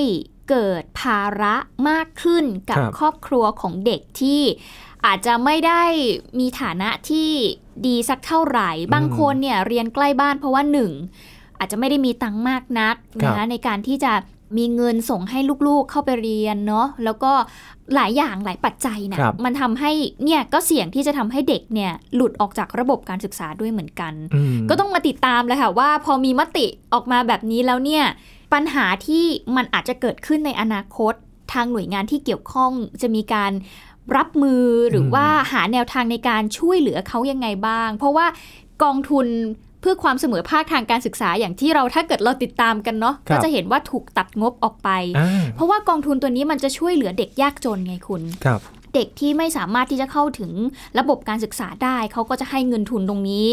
[0.51, 1.55] เกิดภาระ
[1.89, 4.43] มากขึ้นกับครับครอบครัวของเด็กที่
[5.07, 5.83] อาจจะไม่ได้
[6.39, 7.31] มีฐานะที่
[7.87, 10.91] ดีสักเท่าไหร่ บางคนเนี่ยเรียนใกล้บ้านเพราะว่าหนึ่ง
[11.59, 14.13] อาจจะไม่ได้มีตังค์มากนักครันะบในการที่จะ
[14.59, 15.39] มีเงินส่งให้
[15.69, 17.33] ลูกๆเข้าไปเรียนเนาะแล้วก็
[17.95, 19.93] หลายอย่างหลายปัจจัยเนี่ยครับมันทำให้
[20.25, 28.05] เนี่ยก็เสี่ยงที่จะทำให้เด็กเนี่ยหลุดออกจากระบบการศึกษาด้วยเหมือนกันอืมก็ต้องมาติดตามเลยค่ะว่าพอมีมติออกมาแบบนี้แล้วเนี่ย
[28.53, 29.25] ปัญหาที่
[29.57, 31.15] มันอาจจะเกิดขึ้นในอนาคต
[31.53, 32.73] ทางหน่วยงานที่เกี่ยวข้อง
[33.03, 33.53] จะมีการ
[34.17, 38.27] รับมือหรือว่าหาแนวทางในการช่วยเหลือเขายังไงบ้าง เพราะว่า
[38.83, 39.27] กองทุน
[39.83, 48.61] เพื่อความเสมอภาคทางการศึกษาอย่างที่เราถ้าเกิดเราติดตามกันเนาะครับก็จะเห็นว่าถูกตัดงบออกไปอ่าเพราะว่ากองทุนตัวนี้มันจะช่วยเหลือเด็กยากจนไงคุณครับ
[48.95, 50.53] เด็กที่ไม่สามารถที่จะเข้าถึง
[50.99, 53.47] ระบบการศึกษาได้ เขาก็จะให้เงินทุนตรงนี้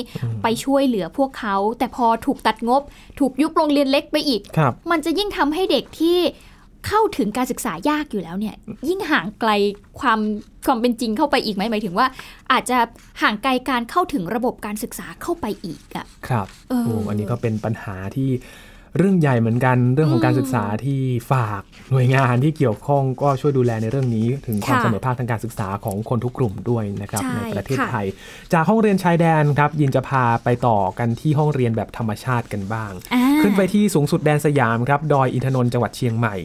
[0.44, 2.82] ไปช่วยเหลือพวกเขา แต่พอถูกตัดงบ
[3.20, 6.18] ถูกยุบโรงเรียนเล็กไปอีกครับมันจะยิ่งทำให้เด็กที่
[6.88, 8.56] เข้าถึงการศึกษายากอยู่แล้วเนี่ย
[8.90, 9.52] ยิ่งห่างไกล
[10.00, 10.20] ความ
[10.66, 12.08] ความเป็นจริงเข้าไปอีกไหมหมายถึงว่า
[12.52, 12.78] อาจจะ
[13.22, 18.30] ห่างไกลการเข้าถึงระบบการศึกษาเข้าไปอีกอะครับเออโอ้อันนี้ก็เป็นปัญหาที่
[18.98, 21.62] เรื่องใหญ่เหมือนกันเรื่องของการศึกษาที่ฝาก
[21.92, 28.08] หน่วยงานที่เกี่ยวข้องก็ช่วยดูแลในเรื่องนี้ ถึงความค่ะเสมอภาคทางการศึกษาของคนทุกกลุ่มด้วยนะครับใช่ในประเทศค่ะไทย
[28.54, 36.36] จากห้องเรียนชายแดนครับยินจะพาไปต่อกันที่ห้องเรียนแบบธรรมชาติกันบ้างอ่าขึ้นไปที่สูงสุดแดนสยามครับดอยอินทนนท์จังหวัดเชียงใหม่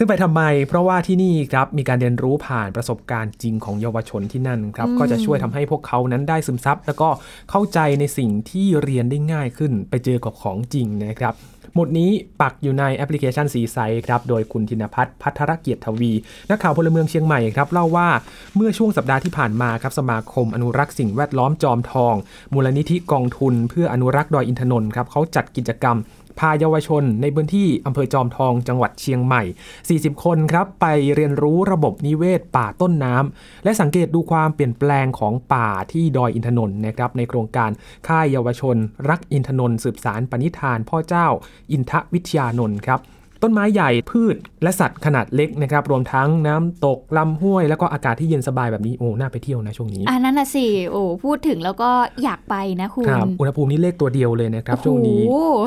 [0.00, 7.08] ขึ้นไปทำไม เพราะว่าที่นี่ครับมีการเรียนรู้ผ่านประสบการณ์จริงของเยาวชนที่นั่นครับอืมก็จะช่วยทำให้พวกเขานั้นได้ซึมซับ แล้วก็
[7.50, 11.34] เข้าใจในสิ่งที่เรียนได้ง่ายขึ้น ไปเจอกับของจริงนะครับ
[11.74, 16.12] หมุดนี้ปักอยู่ในแอปพลิเคชันสีไซครับ โดยคุณธินพัฒน์พัทรเกียรติทวี
[16.50, 18.08] นักข่าวพลเมืองเชียงใหม่ครับ เล่าว่า
[18.56, 22.14] เมื่อช่วงสัปดาห์ที่ผ่านมาครับ สมาคมอนุรักษ์สิ่งแวดล้อมจอมทอง
[22.54, 25.96] มูลนิธิกองทุนเพื่ออนุรักษ์ดอยอินทนนท์ครับเขาจัดกิจกรรม
[26.38, 29.42] พาเยาวชน ในพื้นที่อำเภอจอมทองจังหวัดเชียงใหม่
[29.82, 37.70] 40 คนครับ ไปเรียนรู้ระบบนิเวศป่าต้นน้ำ และสังเกตดูความเปลี่ยนแปลงของป่าที่ดอยอินทนนท์นะครับในโครงการ
[38.08, 38.76] ค่ายเยาวชน
[39.08, 41.26] รักอินทนนท์สืบสารปณิธาน พ่อเจ้า
[41.72, 43.00] อินทวิทยานนท์ครับ
[43.42, 51.90] ต้นไม้ใหญ่พืชและสัตว์ขนาดเล็กนะครับ รวมทั้งน้ำตกลำห้วย แล้วก็อากาศที่เย็นสบายแบบนี้ โอ้น่าไปเที่ยวนะช่วงนี้อันนั้นน่ะสิโอ้พูดถึงแล้วก็
[52.24, 55.58] อยากไปนะคุณครับอุณหภูมินี่เลขตัวเดียวเลยนะครับช่วงนี้โอ้โห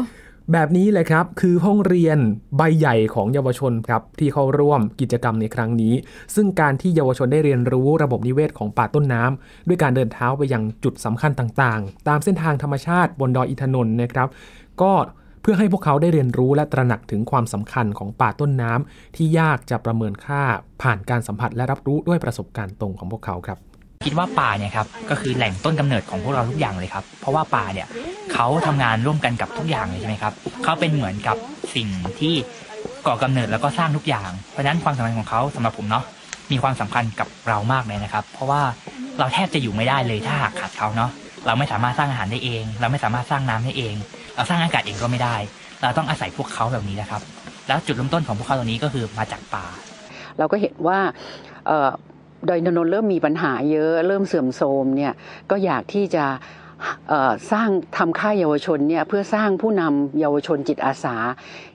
[0.52, 2.18] แบบนี้เลยครับ คือห้องเรียน
[2.58, 5.94] ใบใหญ่ของเยาวชนครับที่เข้าร่วมกิจกรรมในครั้งนี้
[6.36, 14.28] ซึ่งการที่เยาวชนได้เรียนรู้ระบบนิเวศของป่าต้นน้ำด้วยการเดินเท้าไปยังจุดสำคัญต่างๆ ตามเส้นทางธรรมชาติบนดอยอินทนนท์นะครับ
[14.82, 14.92] ก็
[15.42, 20.42] เพื่อให้พวกเขาได้เรียนรู้และตระหนักถึงความสำคัญของป่าต้นน้ำที่ยากจะประเมินค่า
[20.82, 23.60] ผ่านการสัมผัสและรับรู้ด้วยประสบการณ์ตรงของพวกเขาครับ
[24.04, 27.88] คิดว่าป่าเนี่ยครับก็คือแหล่งต้นกำเนิดของพวกเราทุกอย่างเลยครับ เพราะว่าป่าเนี่ย
[28.34, 30.34] เขาทำงานร่วมกันกับทุกอย่างเลยใช่ไหมครับ
[30.64, 31.38] เขาเป็นเหมือนกับ
[31.76, 31.88] สิ่ง
[32.20, 32.34] ที่
[33.08, 36.04] ก่อกำเนิดแล้วก็สร้างทุกอย่าง เพราะฉะนั้นความสำคัญของเขาสำหรับผมเนาะ
[36.52, 38.62] มีความสำคัญกับเรามากเลยนะครับ เพราะว่า
[39.20, 41.12] เราแทบจะอยู่ไม่ได้เลยถ้าหากขาดเขาเนาะ
[41.46, 43.96] เราไม่สามารถสร้างอาหารได้เอง เราไม่สามารถสร้างน้ำได้เอง
[44.36, 45.36] เราสร้างอากาศเองก็ไม่ได้
[45.82, 47.22] เราต้องอาศัยพวกเขาแบบนี้นะครับ
[47.68, 49.66] แล้วจุดเริ่มต้นของพวกเขาตรงนี้ก็คือมาจากป่า
[50.40, 51.00] เราก็เห็นว่า
[52.48, 55.14] ดอยอินทนนท์เริ่มมีปัญหาเยอะเริ่มเสื่อมโทรมเนี่ย
[55.52, 56.26] ก็อยากที่จะ
[57.10, 61.16] เอ่อสร้างทำค่ายเยาวชนเนี่ยเพื่อสร้างผู้นำเยาวชนจิตอาสา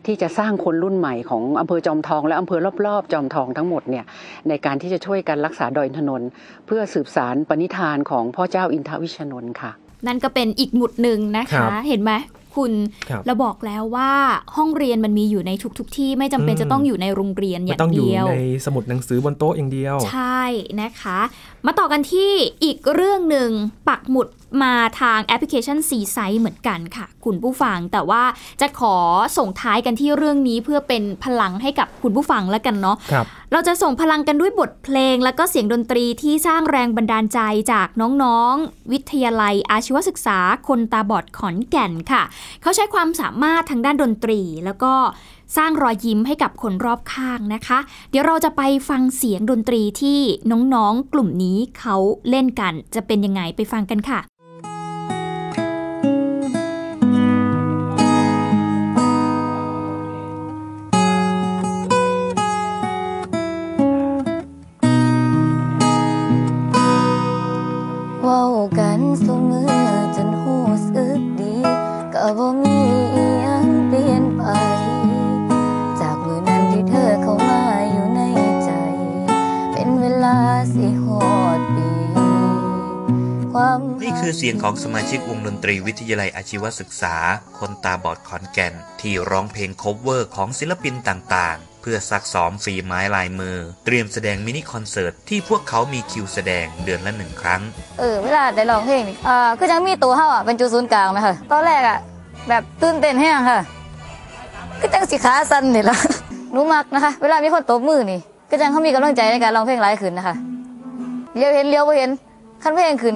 [0.06, 4.04] ที่จะสร้างคนรุ่นใหม่ของอำเภอจอมทอง และอำเภอรอบๆ จอมทองทั้งหมดเนี่ย
[4.48, 6.28] ในการที่จะช่วยกันรักษาดอยอินทนนท์
[6.66, 9.70] เพื่อสืบสานปณิธานของพระเจ้าอินทวิชยานนท์ค่ะ
[10.06, 12.12] นั่นก็เป็นอีกหมุดหนึ่งนะครัคะบเห็นไหม
[12.57, 12.72] คุณ
[13.11, 14.11] ครับเราบอกแล้วว่า
[14.57, 18.36] ห้องเรียนมันมีอยู่ในทุกๆที่ไม่จำเป็นอืมจะต้องอยู่ในโรงเรียนอย่างเดียวไม่ต้องอยู่ใน
[18.66, 20.42] สมุดหนังสือบนโต๊ะอย่างเดียว ใช่
[20.82, 21.18] นะคะ
[21.66, 22.30] มาต่อกันที่
[22.64, 23.50] อีกเรื่องหนึ่ง
[23.88, 24.28] ปักหมุด
[24.62, 28.22] มาทางแอปพลิเคชัน C-Site เหมือนกันค่ะ คุณผู้ฟังแต่ว่า
[28.61, 28.97] จะขอ
[29.38, 37.40] ส่งท้ายกันที่เรื่องนี้เพื่อเป็นพลังให้กับคุณผู้ฟังแล้วกันเนาะครับเราจะส่งพลังกันด้วยบทเพลง และก็เสียงดนตรีที่สร้างแรงบันดาลใจ
[37.72, 37.88] จาก
[38.22, 40.38] น้องๆ วิทยาลัยอาชีวศึกษา
[40.68, 42.22] คนตาบอดขอนแก่นค่ะ
[42.62, 44.92] เขาใช้ความสามารถทางด้านดนตรีแล้วก็
[45.57, 47.78] สร้างรอยยิ้มให้กับคนรอบข้างนะคะ
[48.11, 50.18] เดี๋ยวเราจะไปฟังเสียงดนตรีที่
[50.51, 51.97] น้องๆกลุ่มนี้เขา
[52.30, 54.20] เล่นกันจะเป็นยังไงไปฟังกันค่ะ
[84.62, 87.14] ของสมาชิกวงดนตรีวิทยาลัยอาชีวศึกษา
[87.59, 97.61] คนตาบอดขอนแก่น ที่ร้องเพลง cover ของศิลปินต่างๆ เพื่อซักซ้อมฝีไม้ลายมือ เตรียมแสดงมินิคอนเสิร์ตที่พวกเขามีคิวแสดงเดือนละหนึ่งครั้ง
[97.98, 101.98] เออเวลาได้ร้องเพลงนี่อ่าคือยังมีตัวเฮาอะเป็นจุดศูนย์กลางไหมคะตอนแรกอะ
[102.48, 103.61] แบบตื่นเต้นแห้งค่ะ
[104.80, 105.96] ก็จังสิขาสั่นนี่ละ
[106.52, 110.34] หนูมักนะคะ เวลามีคนตบมือนี่ ก็จังเขามีกำลังใจในการร้องเพลงหลายขึ้นนะคะ
[111.36, 112.11] เลี้ยวเห็นเลี้ยวบ่เห็น
[112.62, 113.14] คันเพลงขึ้น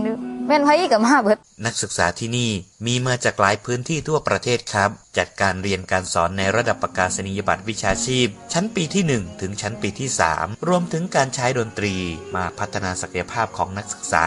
[0.50, 2.50] แม่นไผกับมาเบิด นักศึกษาที่นี่
[2.86, 11.94] มีมาจากหลายพื้นที่ทั่วประเทศครับ จัดการเรียนการสอนในระดับประกาศนียบัตรวิชาชีพ ชั้นปีที่ 1 ถึงชั้นปีที่ 3 รวมถึงการใช้ดนตรี
[12.36, 14.26] มาพัฒนาศักยภาพของนักศึกษา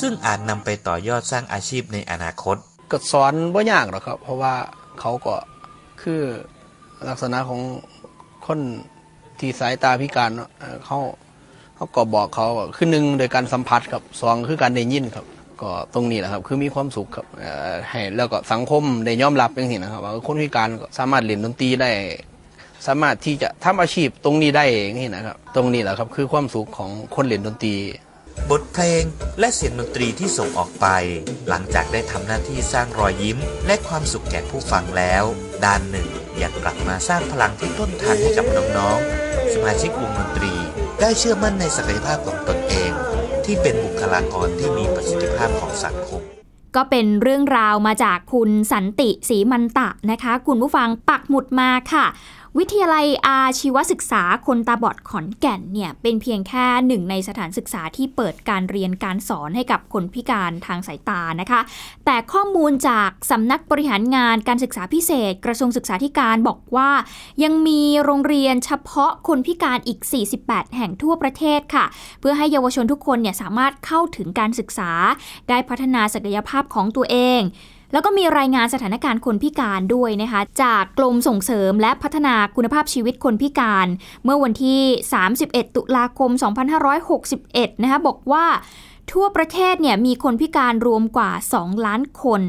[0.00, 2.56] ซึ่งอาจนำไปต่อยอดสร้างอาชีพในอนาคต
[2.90, 4.54] ก็สอนบ่ยากหรอกครับ เพราะว่า
[5.00, 5.34] เขาก็
[6.02, 6.22] คือ
[7.08, 7.60] ลักษณะของ
[8.46, 8.58] คน
[9.38, 10.98] ที่สายตาพิการเนาะเอ่อเขา
[11.76, 15.26] เขาก็บอกเขาว่าคือหนึ่งโดยการสัมผัสครับสองคือการได้ยินครับ
[15.64, 17.26] ก็ตรงนี้แหละครับ คือมีความสุขครับ
[17.90, 21.90] ให้แล้วก็สังคมได้ยอมรับอย่างนี้นะครับว่าคนพิการก็สามารถเล่นดนตรีได้
[22.86, 27.76] สามารถที่จะทำอาชีพตรงนี้ได้อย่างนี้นะครับ ตรงนี้แหละครับคือความสุขของคนเล่นดนตรี
[28.50, 29.02] บทเพลง
[29.40, 30.86] และเสียงดนตรีที่ส่งออกไป
[31.48, 35.24] หลังจากได้ทำหน้าที่สร้างรอยยิ้ม และความสุขแก่ผู้ฟังแล้ว
[35.64, 36.08] ด้านหนึ่ง
[36.42, 38.46] ยังกลับมาสร้างพลังที่ต้นทางให้กับ
[38.78, 40.54] น้องๆสมาชิกวงดนตรี
[41.00, 42.92] ได้เชื่อมั่นในศักยภาพของตนเอง
[43.46, 46.22] ที่เป็นบุคลากรที่มีประสิทธิภาพของสังคม
[46.76, 52.06] ก็เป็นเรื่องราวมาจากคุณสันติศรีมันตะนะคะ คุณผู้ฟังปักหมุดมาค่ะ
[52.58, 61.60] วิทยาลัยอาชีวศึกษาคนตาบอดขอนแก่นเนี่ยเป็นเพียงแค่หนึ่งในสถานศึกษาที่เปิดการเรียนการสอนให้กับคนพิการทางสายตานะคะ
[62.04, 66.90] แต่ข้อมูลจากสำนักบริหารงานการศึกษาพิเศษ กระทรวงศึกษาธิการบอกว่า
[67.44, 70.00] ยังมีโรงเรียนเฉพาะคนพิการอีก
[70.38, 71.84] 48 แห่งทั่วประเทศค่ะ
[72.20, 74.90] เพื่อให้เยาวชนทุกคนเนี่ยสามารถเข้าถึงการศึกษา
[75.48, 77.42] ได้พัฒนาศักยภาพของตัวเอง
[77.94, 83.86] แล้วก็มีรายงานสถานการณ์คนพิการด้วยนะคะ จากกรมส่งเสริมและพัฒนาคุณภาพชีวิตคนพิการ
[84.24, 84.80] เมื่อวันที่
[85.28, 86.30] 31 ตุลาคม
[87.06, 88.44] 2561 นะคะบอกว่า
[89.12, 92.42] ทั่วประเทศเนี่ยมีคนพิการรวมกว่า 2 ล้านคน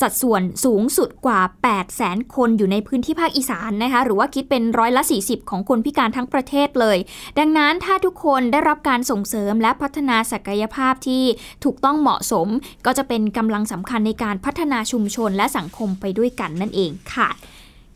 [0.00, 1.40] สัดส่วนสูงสุดกว่า
[1.70, 6.98] 8แสนคนอยู่ในพื้นที่ภาคอีสานนะคะ หรือว่าคิดเป็นร้อยละ 40 ของคนพิการทั้งประเทศเลย
[7.38, 11.24] ดังนั้นถ้าทุกคนได้รับการส่งเสริมและพัฒนาศักยภาพที่
[11.64, 12.48] ถูกต้องเหมาะสม
[12.86, 17.28] ก็จะเป็นกำลังสำคัญในการพัฒนาชุมชนและสังคมไปด้วยกันนั่นเองค่ะ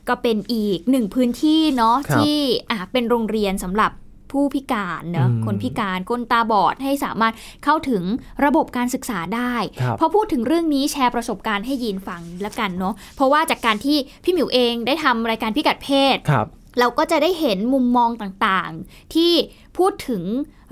[0.08, 2.38] ก็เป็นอีกหนึ่งพื้นที่เนาะครับที่
[2.70, 3.90] อะเป็นโรงเรียนสำหรับ
[4.30, 8.02] ผู้พิการเนอะอืมคนพิการคนตาบอดให้สามารถเข้าถึง
[8.44, 16.46] ระบบการศึกษาได้ครับพอพูดถึงเรื่องนี้แชร์ประสบการณ์ให้ยีนฟังละกันเนาะเพราะว่าจากการที่พี่หมิวเองได้ทำรายการพิกัดเพศครับ
[16.78, 19.32] เราก็จะได้เห็นมุมมองต่างๆ ที่
[19.78, 20.22] พูดถึง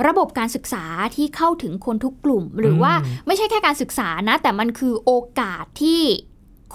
[0.07, 0.84] ระบบการศึกษา
[1.16, 2.92] ที่เข้าถึงคนทุกกลุ่ม หรือว่า
[3.26, 6.00] ไม่ใช่แค่การศึกษานะ แต่มันคือโอกาสที่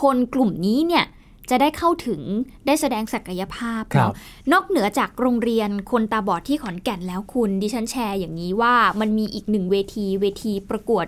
[0.02, 1.06] คนกลุ่มนี้เนี่ย
[1.50, 2.22] จะได้เข้าถึง
[2.66, 4.14] ได้แสดงศักยภาพครับเนาะ
[4.52, 11.06] นอกเหนือจากโรงเรียนคนตาบอดที่ขอนแก่นแล้วคุณ ดิฉันแชร์อย่างนี้ว่ามันมีอีกหนึ่งเวทีเวทีประกวด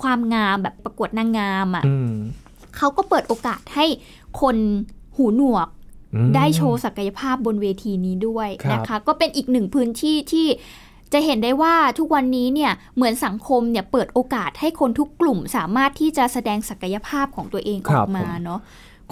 [0.00, 2.12] ความงามแบบประกวดนางงามอะอืม
[2.76, 3.86] เขาก็เปิดโอกาสให้
[4.40, 4.56] คน
[5.16, 5.68] หูหนวก
[6.14, 10.46] อืมได้โชว์ศักยภาพบนเวทีนี้ด้วยครับนะคะ ก็เป็นอีกหนึ่งพื้นที่ที่
[11.12, 18.60] จะเห็นได้ว่าทุกวันนี้เนี่ยเหมือนสังคมเนี่ยเปิดโอกาสให้คนทุกกลุ่มสามารถที่จะแสดงศักยภาพของตัวเองออกมาเนาะ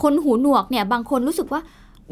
[0.03, 1.61] คนหูหนวกเนี่ยบางคนรู้สึกว่า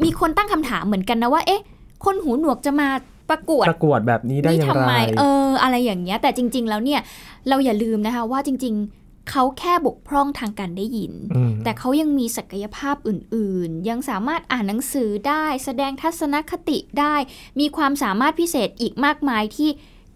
[0.03, 1.61] มีคนตั้งคำถามเหมือนกันนะว่า เอ๊ะ
[2.05, 2.87] คนหูหนวกจะมา
[3.29, 7.01] ประกวดประกวดแบบนี้ได้อย่างทำไรไมเออ อะไรอย่างเงี้ย แต่จริง ๆ แล้วเนี่ย
[7.49, 17.15] เราอย่าลืมนะคะว่าจริง ๆเขาแค่บกพร่องทางการได้ยินอืมแต่เขายังมีศักยภาพอื่น ๆ ยังสามารถอ่านหนังสือได้ แสดงทัศนคติได้
[17.59, 19.69] มีความสามารถพิเศษอีกมากมายที่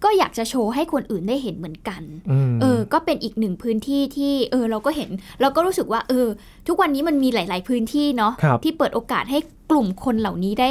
[0.04, 5.10] ก็อยากจะโชว์ให้คนอื่นได้เห็นเหมือนกันอืมเออ ก็เป็นอีกหนึ่งพื้นที่ที่เออเราก็เห็น
[5.41, 6.28] เราก็รู้สึกว่าเออ
[6.68, 9.39] ทุกวันนี้มันมีหลาย ๆพื้นที่เนาะครับที่เปิดโอกาสให้
[9.72, 10.70] กลุ่มคนเหล่านี้ได้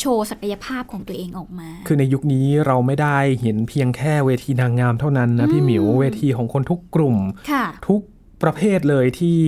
[0.00, 7.16] โชว์ศักยภาพของตัวเองออกมา คือในยุคนี้เราไม่ได้เห็นเพียงแค่เวทีนางงามเท่านั้นนะพี่หมิวเวทีของคนทุกกลุ่ม
[7.50, 8.00] ค่ะทุก
[8.44, 9.40] ประเภทเลยที่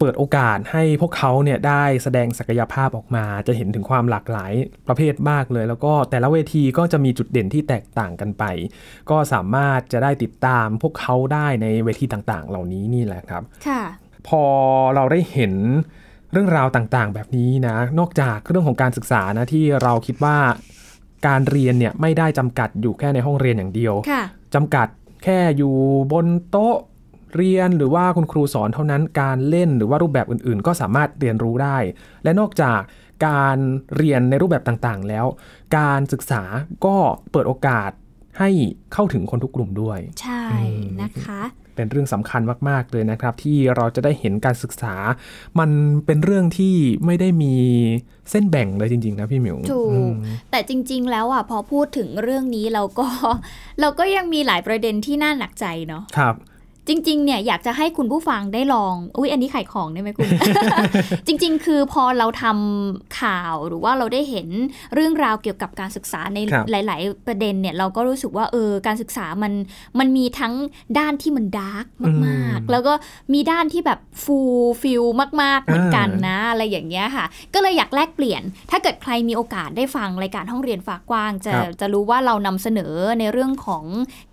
[0.00, 4.52] เปิดโอกาสให้พวกเขาเนี่ยได้แสดงศักยภาพออกมา จะเห็นถึงความหลากหลาย
[4.88, 8.44] ประเภทมากเลย แล้วก็แต่ละเวทีก็จะมีจุดเด่นที่แตกต่างกันไป
[9.10, 13.82] ก็สามารถจะได้ติดตามพวกเขาได้ในเวทีต่างๆ เหล่านี้นี่แหละครับค่ะ
[14.28, 14.44] พอ
[14.94, 15.54] เราได้เห็น
[16.32, 20.38] เรื่องราวต่างๆ แบบนี้นะ นอกจากเรื่องของการศึกษานะที่เราคิดว่า
[21.26, 24.22] การเรียนเนี่ยไม่ได้จำกัดอยู่แค่ในห้องเรียนอย่างเดียวค่ะ
[24.54, 24.88] จำกัด
[25.24, 25.74] แค่อยู่
[26.12, 26.76] บนโต๊ะ
[27.36, 31.76] เรียนหรือว่าคุณครูสอนเท่านั้นการเล่นหรือว่ารูปแบบอื่นๆ ก็สามารถเรียนรู้ได้
[32.24, 32.80] และนอกจาก
[33.26, 33.58] การ
[33.96, 35.26] เรียนในรูปแบบต่างๆ แล้ว
[35.76, 36.42] การศึกษา
[36.84, 36.96] ก็
[37.32, 37.90] เปิดโอกาส
[38.38, 38.50] ให้
[38.92, 40.42] เข้าถึงคนทุกกลุ่มด้วย ใช่
[41.02, 41.42] นะคะ
[41.76, 44.94] เป็นเรื่องสำคัญมาก ๆ เลยนะครับ ที่เราจะได้เห็นการศึกษา
[45.58, 45.70] มัน
[46.06, 46.74] เป็นเรื่องที่
[47.06, 47.54] ไม่ได้มี
[48.30, 50.14] เส้นแบ่งเลยจริง ๆ นะพี่หมิวถูอืกม
[50.50, 53.06] แต่จริง ๆ แล้วอะพอพูดถึงเรื่องนี้เราก็
[53.80, 56.34] เราก็ยังมีหลายประเด็นที่น่าหนักใจเนาะครับ
[56.88, 60.28] จริง ๆ เนี่ยอยากจะให้คุณผู้ฟังได้ลอง อุ้ยอันนี้ขายของได้ไหมคุณ
[61.26, 64.48] จริง ๆ คือพอเราทำข่าวหรือว่าเราได้เห็น
[64.94, 69.52] เรื่องราวเกี่ยวกับการศึกษาในครับหลาย ๆ ประเด็นเนี่ยเราก็รู้สึกว่าเออการศึกษามัน
[69.98, 70.54] มันมีทั้ง
[70.98, 71.86] ด้านที่มัน dark
[72.26, 72.92] มากๆ แล้วก็
[73.32, 75.02] มีด้านที่แบบ fulfill
[75.42, 77.24] มาก ๆ เหมือนกันนะอะไรอย่างเงี้ยค่ะ
[77.54, 83.84] ก็เลยอยากแลกเปลี่ยน ถ้าเกิดใครมีโอกาสได้ฟังรายการห้องเรียนฟ้ากว้าง จะครับจะรู้ว่าเรานำเสนอในเรื่องของ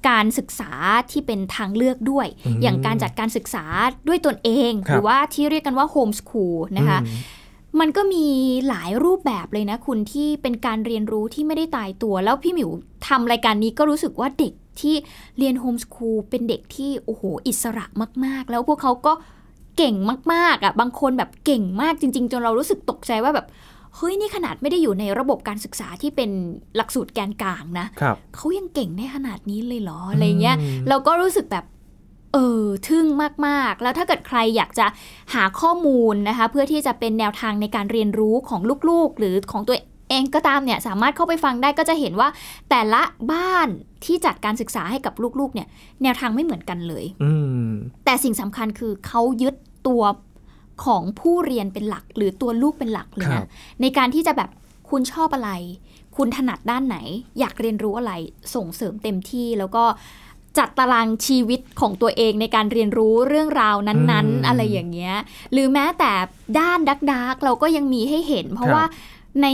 [0.10, 0.72] การศึกษา
[1.12, 3.66] ที่เป็นทางเลือกด้วยอืมอย่างการจัดการศึกษา
[4.08, 7.38] ด้วยตนเองครับหรือว่าที่เรียกกันว่า homeschool นะคะอืม
[7.80, 8.26] มันก็มี
[8.70, 12.70] หลายรูปแบบเลยนะคุณที่เป็นการเรียนรู้ที่ไม่ได้ตายตัว แล้วพี่หมิว
[13.08, 14.96] ทำรายการนี้ก็รู้สึกว่าเด็กที่
[15.38, 17.86] เรียนโฮมสคูลเป็นเด็กที่โอ้โหอิสระ
[18.26, 19.14] มาก ๆ แล้วพวกเขาก็
[19.78, 19.96] เก่ง
[20.34, 23.48] มากๆอะบางคนแบบเก่งมากจริง ๆ จนเรารู้สึกตกใจว่าแบบ
[23.96, 26.30] เฮ้ยนี่ขนาดไม่ได้อยู่ในระบบการศึกษาที่เป็น
[26.76, 31.66] หลักสูตรแกนกลางนะครับเขายังเก่งได้ขนาดนี้เลยเหรออะไรเงี้ยอืมเราก็รู้สึกแบบ
[32.34, 33.06] เออทึ่ง
[33.48, 34.86] มากๆ แล้วถ้าเกิดใครอยากจะ
[35.34, 39.78] หาข้อมูลนะคะ เพื่อที่จะเป็นแนวทางในการเรียนรู้ของลูกๆ หรือของตัว
[40.10, 42.30] เองก็ตามเนี่ยสามารถเข้าไปฟังได้ก็จะเห็นว่า
[42.70, 43.02] แต่ละ
[43.32, 43.68] บ้าน
[44.06, 45.68] ที่จัดการศึกษาให้กับลูกๆ เนี่ย
[46.04, 47.32] แนวทางไม่เหมือนกันเลยอื
[47.68, 47.70] ม
[48.06, 49.56] แต่สิ่งสำคัญคือเขายึด
[49.88, 50.04] ตัว
[50.86, 53.48] ของผู้เรียนเป็นหลัก หรือตัวลูกเป็นหลักเลยครันะบ
[53.82, 54.50] ในการที่จะแบบ
[54.90, 55.52] คุณชอบอะไร
[56.18, 56.98] คุณถนัดด้านไหน
[57.40, 58.14] อยากเรียนรู้อะไร
[58.56, 59.84] ส่งเสริมเต็มที่แล้วก็
[60.58, 65.16] จัดตารางชีวิตของตัวเองในการเรียนรู้เรื่องราวนั้นอืมๆอะไรอย่างเงี้ย
[65.54, 66.12] หรือแม้แต่
[66.60, 68.86] ด้านดักดักๆเราก็ยังมีให้เห็น เพราะครับว่า
[69.42, 69.48] ใน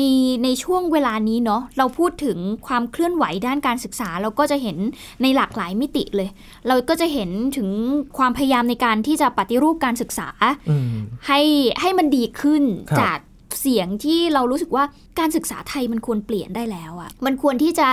[0.43, 2.37] ในช่วงเวลานี้เนาะเราพูดถึง
[2.67, 4.77] ความเคลื่อนไหวด้านการศึกษา เราก็จะเห็น
[5.21, 6.29] ในหลากหลายมิติเลย
[6.67, 7.69] เราก็จะเห็นถึง
[8.17, 10.29] ความพยายามในการที่จะปฏิรูปการศึกษา
[10.69, 10.95] อืม
[11.27, 11.41] ให้
[11.81, 13.17] ให้มันดีขึ้นครับจาก
[13.61, 14.83] เสียงที่เรารู้สึกว่า
[15.19, 17.87] การศึกษาไทยมันควรเปลี่ยนได้แล้วอะมันควรที่จะ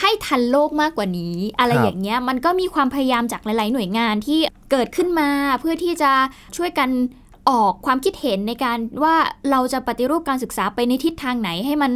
[0.00, 4.40] ให้ทันโลกมากกว่านี้ อะไรครับอย่างเงี้ยมันก็มีความพยายามจากหลาย ๆ หน่วยงานที่
[4.70, 5.28] เกิดขึ้นมา
[5.60, 6.12] เพื่อที่จะ
[6.56, 6.90] ช่วยกัน
[7.50, 9.16] ออกความคิดเห็นในการว่า
[9.50, 11.92] เราจะปฏิรูปการศึกษาไปในทิศทางไหนให้มัน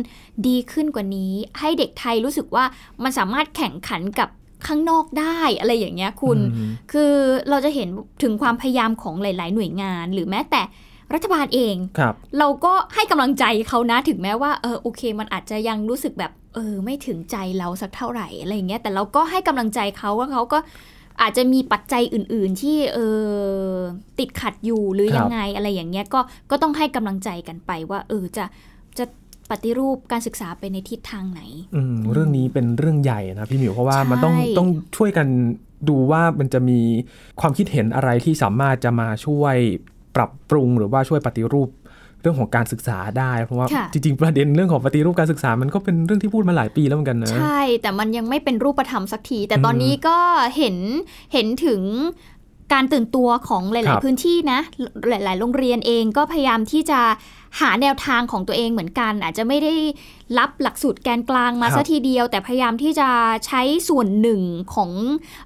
[0.47, 2.65] ดีขึ้นกว่านี้ ให้เด็กไทยรู้สึกว่า
[3.03, 4.29] มันสามารถแข่งขันกับ
[4.67, 7.13] ข้างนอกได้อะไรอย่างเงี้ยคุณอืมคือ
[7.51, 7.89] เราจะเห็น
[8.23, 10.63] ถึงความพยายามของหลาย ๆ หน่วยงาน หรือแม้แต่
[11.15, 20.59] รัฐบาลเองครับเราก็ให้กำลังใจเขานะถึงแม้ว่าเออโอเค มันอาจจะยังรู้สึกแบบ เออไม่ถึงใจเราสักเท่าไหร่อะไรอย่างเงี้ยแต่เราก็ให้กำลังใจเขาว่าเขาก็
[21.23, 23.73] อาจจะมีปัจจัยอื่น ๆ ที่เออ
[24.19, 28.45] ติดขัดอยู่หรือครับยังไงอะไรอย่างเงี้ยก็ก็ต้องให้กำลังใจกันไปว่า เออจะ
[28.99, 29.05] จะ
[29.51, 31.41] ปฏิรูปการศึกษาไปในทิศทางไหน
[31.75, 35.27] อืมเรื่องนี้เป็นเรื่องใหญ่นะพี่หมิวเพราะว่ามันต้องใช่ต้องช่วยกัน
[35.89, 36.81] ดูว่ามันจะมี
[37.41, 39.57] ความคิดเห็นอะไรที่สามารถจะมาช่วย
[40.17, 41.69] ปรับปรุงหรือว่าช่วยปฏิรูป
[42.21, 50.19] เรื่องของการศึกษาได้เพราะว่าค่ะจริงๆประเด็นเรื่องของปฏิรูปการศึกษามันก็เป็นเรื่องที่พูดมาหลายปีแล้วเหมือนกันนะใช่แต่มันยังไม่เป็นรูปธรรมสักที แต่ตอนนี้ก็
[50.57, 50.77] เห็น
[51.33, 51.83] เห็นถึง
[52.73, 54.61] การตื่นตัวของหครัลายบๆพื้นที่นะ
[55.09, 57.01] หลาย ๆ โรงเรียนเองก็พยายามที่จะ
[57.61, 59.75] หาแนวทางของตัวเองเหมือนกัน อาจจะไม่ได้
[60.39, 63.09] รับหลักสูตรแกนกลางมาครับซะทีเดียว แต่พยายามที่จะ
[63.47, 64.41] ใช้ส่วนหนึ่ง
[64.75, 64.91] ของ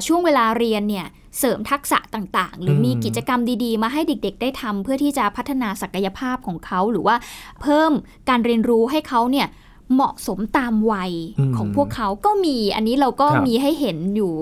[0.06, 1.06] ช่วงเวลาเรียนเนี่ย
[1.38, 7.16] เสริมทักษะต่างๆ หรืออมมีกิจกรรมดีๆ มาให้เด็กๆ ได้ทำเพื่อที่จะพัฒนาศักยภาพของเขาหรือว่า
[7.60, 7.92] เพิ่ม
[8.28, 9.48] การเรียนรู้ให้เขาเนี่ย
[9.94, 14.32] เหมาะสมตามวัยอืมของพวกเขาก็มีอันนี้เราก็ครับมีให้เห็นอยู่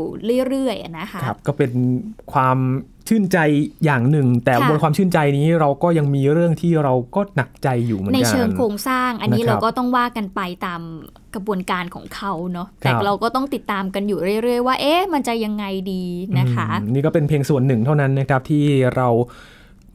[0.49, 1.70] เรื่อยๆอะนะคะ ครับ ก็เป็น
[2.32, 2.59] ความ
[3.09, 3.39] ชื่นใจ
[3.85, 10.81] อย่างหนึ่ง แต่ค่ะบนความชื่นใจนี้เราก็ยังมีเรื่องที่เราก็หนักใจอยู่เหมือนในกันเชิงโครงสร้าง อันนี้นะครับเราก็ต้องว่ากันไปตาม
[11.35, 16.05] กระบวนการของเขาเนาะครัแต่บเราก็ต้องติดตามกันอยู่เรื่อย ๆ ว่า เอ๊ะมันจะยังไงดี
[16.39, 18.65] นะคะอืมนี่ก็เป็นเพียงส่วนหนึ่งเท่านั้นนะครับที่
[18.97, 19.09] เรา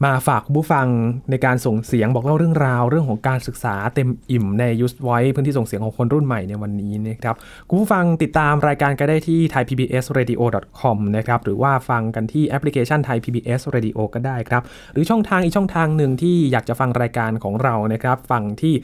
[0.04, 0.86] มาฝากคุณผู้ฟัง
[1.30, 7.34] ในการส่งเสียงบอกเล่าเรื่องราว เรื่องของการศึกษาเต็มอิ่มในยูสไว้พื้นที่ส่งเสียงของคนรุ่นใหม่ในวันนี้นะครับ
[7.68, 18.74] คุณผู้ฟังติดตามรายการกันได้ที่ thaipbsradio.com นะครับหรือว่าฟังกันที่แอปพลิเคชัน Thai PBS Radio ก็ได้ครับ หรือช่องทางอีกช่องทางหนึ่งที่อยากจะฟังรายการของเรานะครับ ฟังที่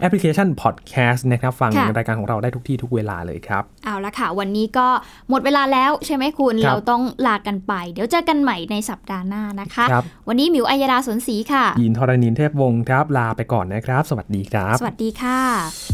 [0.00, 4.88] แอปพลิเคชัน Podcast นะครับ ฟังค่ะรายการของเราได้ทุกที่ทุกเวลาเลยครับ เอาละค่ะ วันนี้ก็
[5.30, 15.40] หมดเวลาแล้วใช่ไหมคุณครับเราต้องลากันไป เดี๋ยวเจอกันใหม่ในสัปดาห์หน้านะคะครับวันนี้หมิวอัยดาสวนศรีค่ะ ยินทรณินเทพวงศ์ครับ ลาไปก่อนนะครับ สวัสดีครับ สวัสดีค่ะ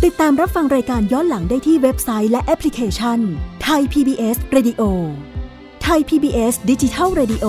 [0.04, 3.18] ติดตามรับฟังรายการย้อนหลังได้ที่เว็บไซต์และแอปพลิเคชัน
[3.62, 4.82] ไทย PBS Radio
[5.82, 7.46] ไทย PBS ดิจิทัล Radio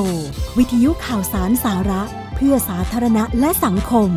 [0.57, 2.01] วิทยุข่าวสารสาระ
[2.35, 4.11] เพื่อสาธารณะและสังคม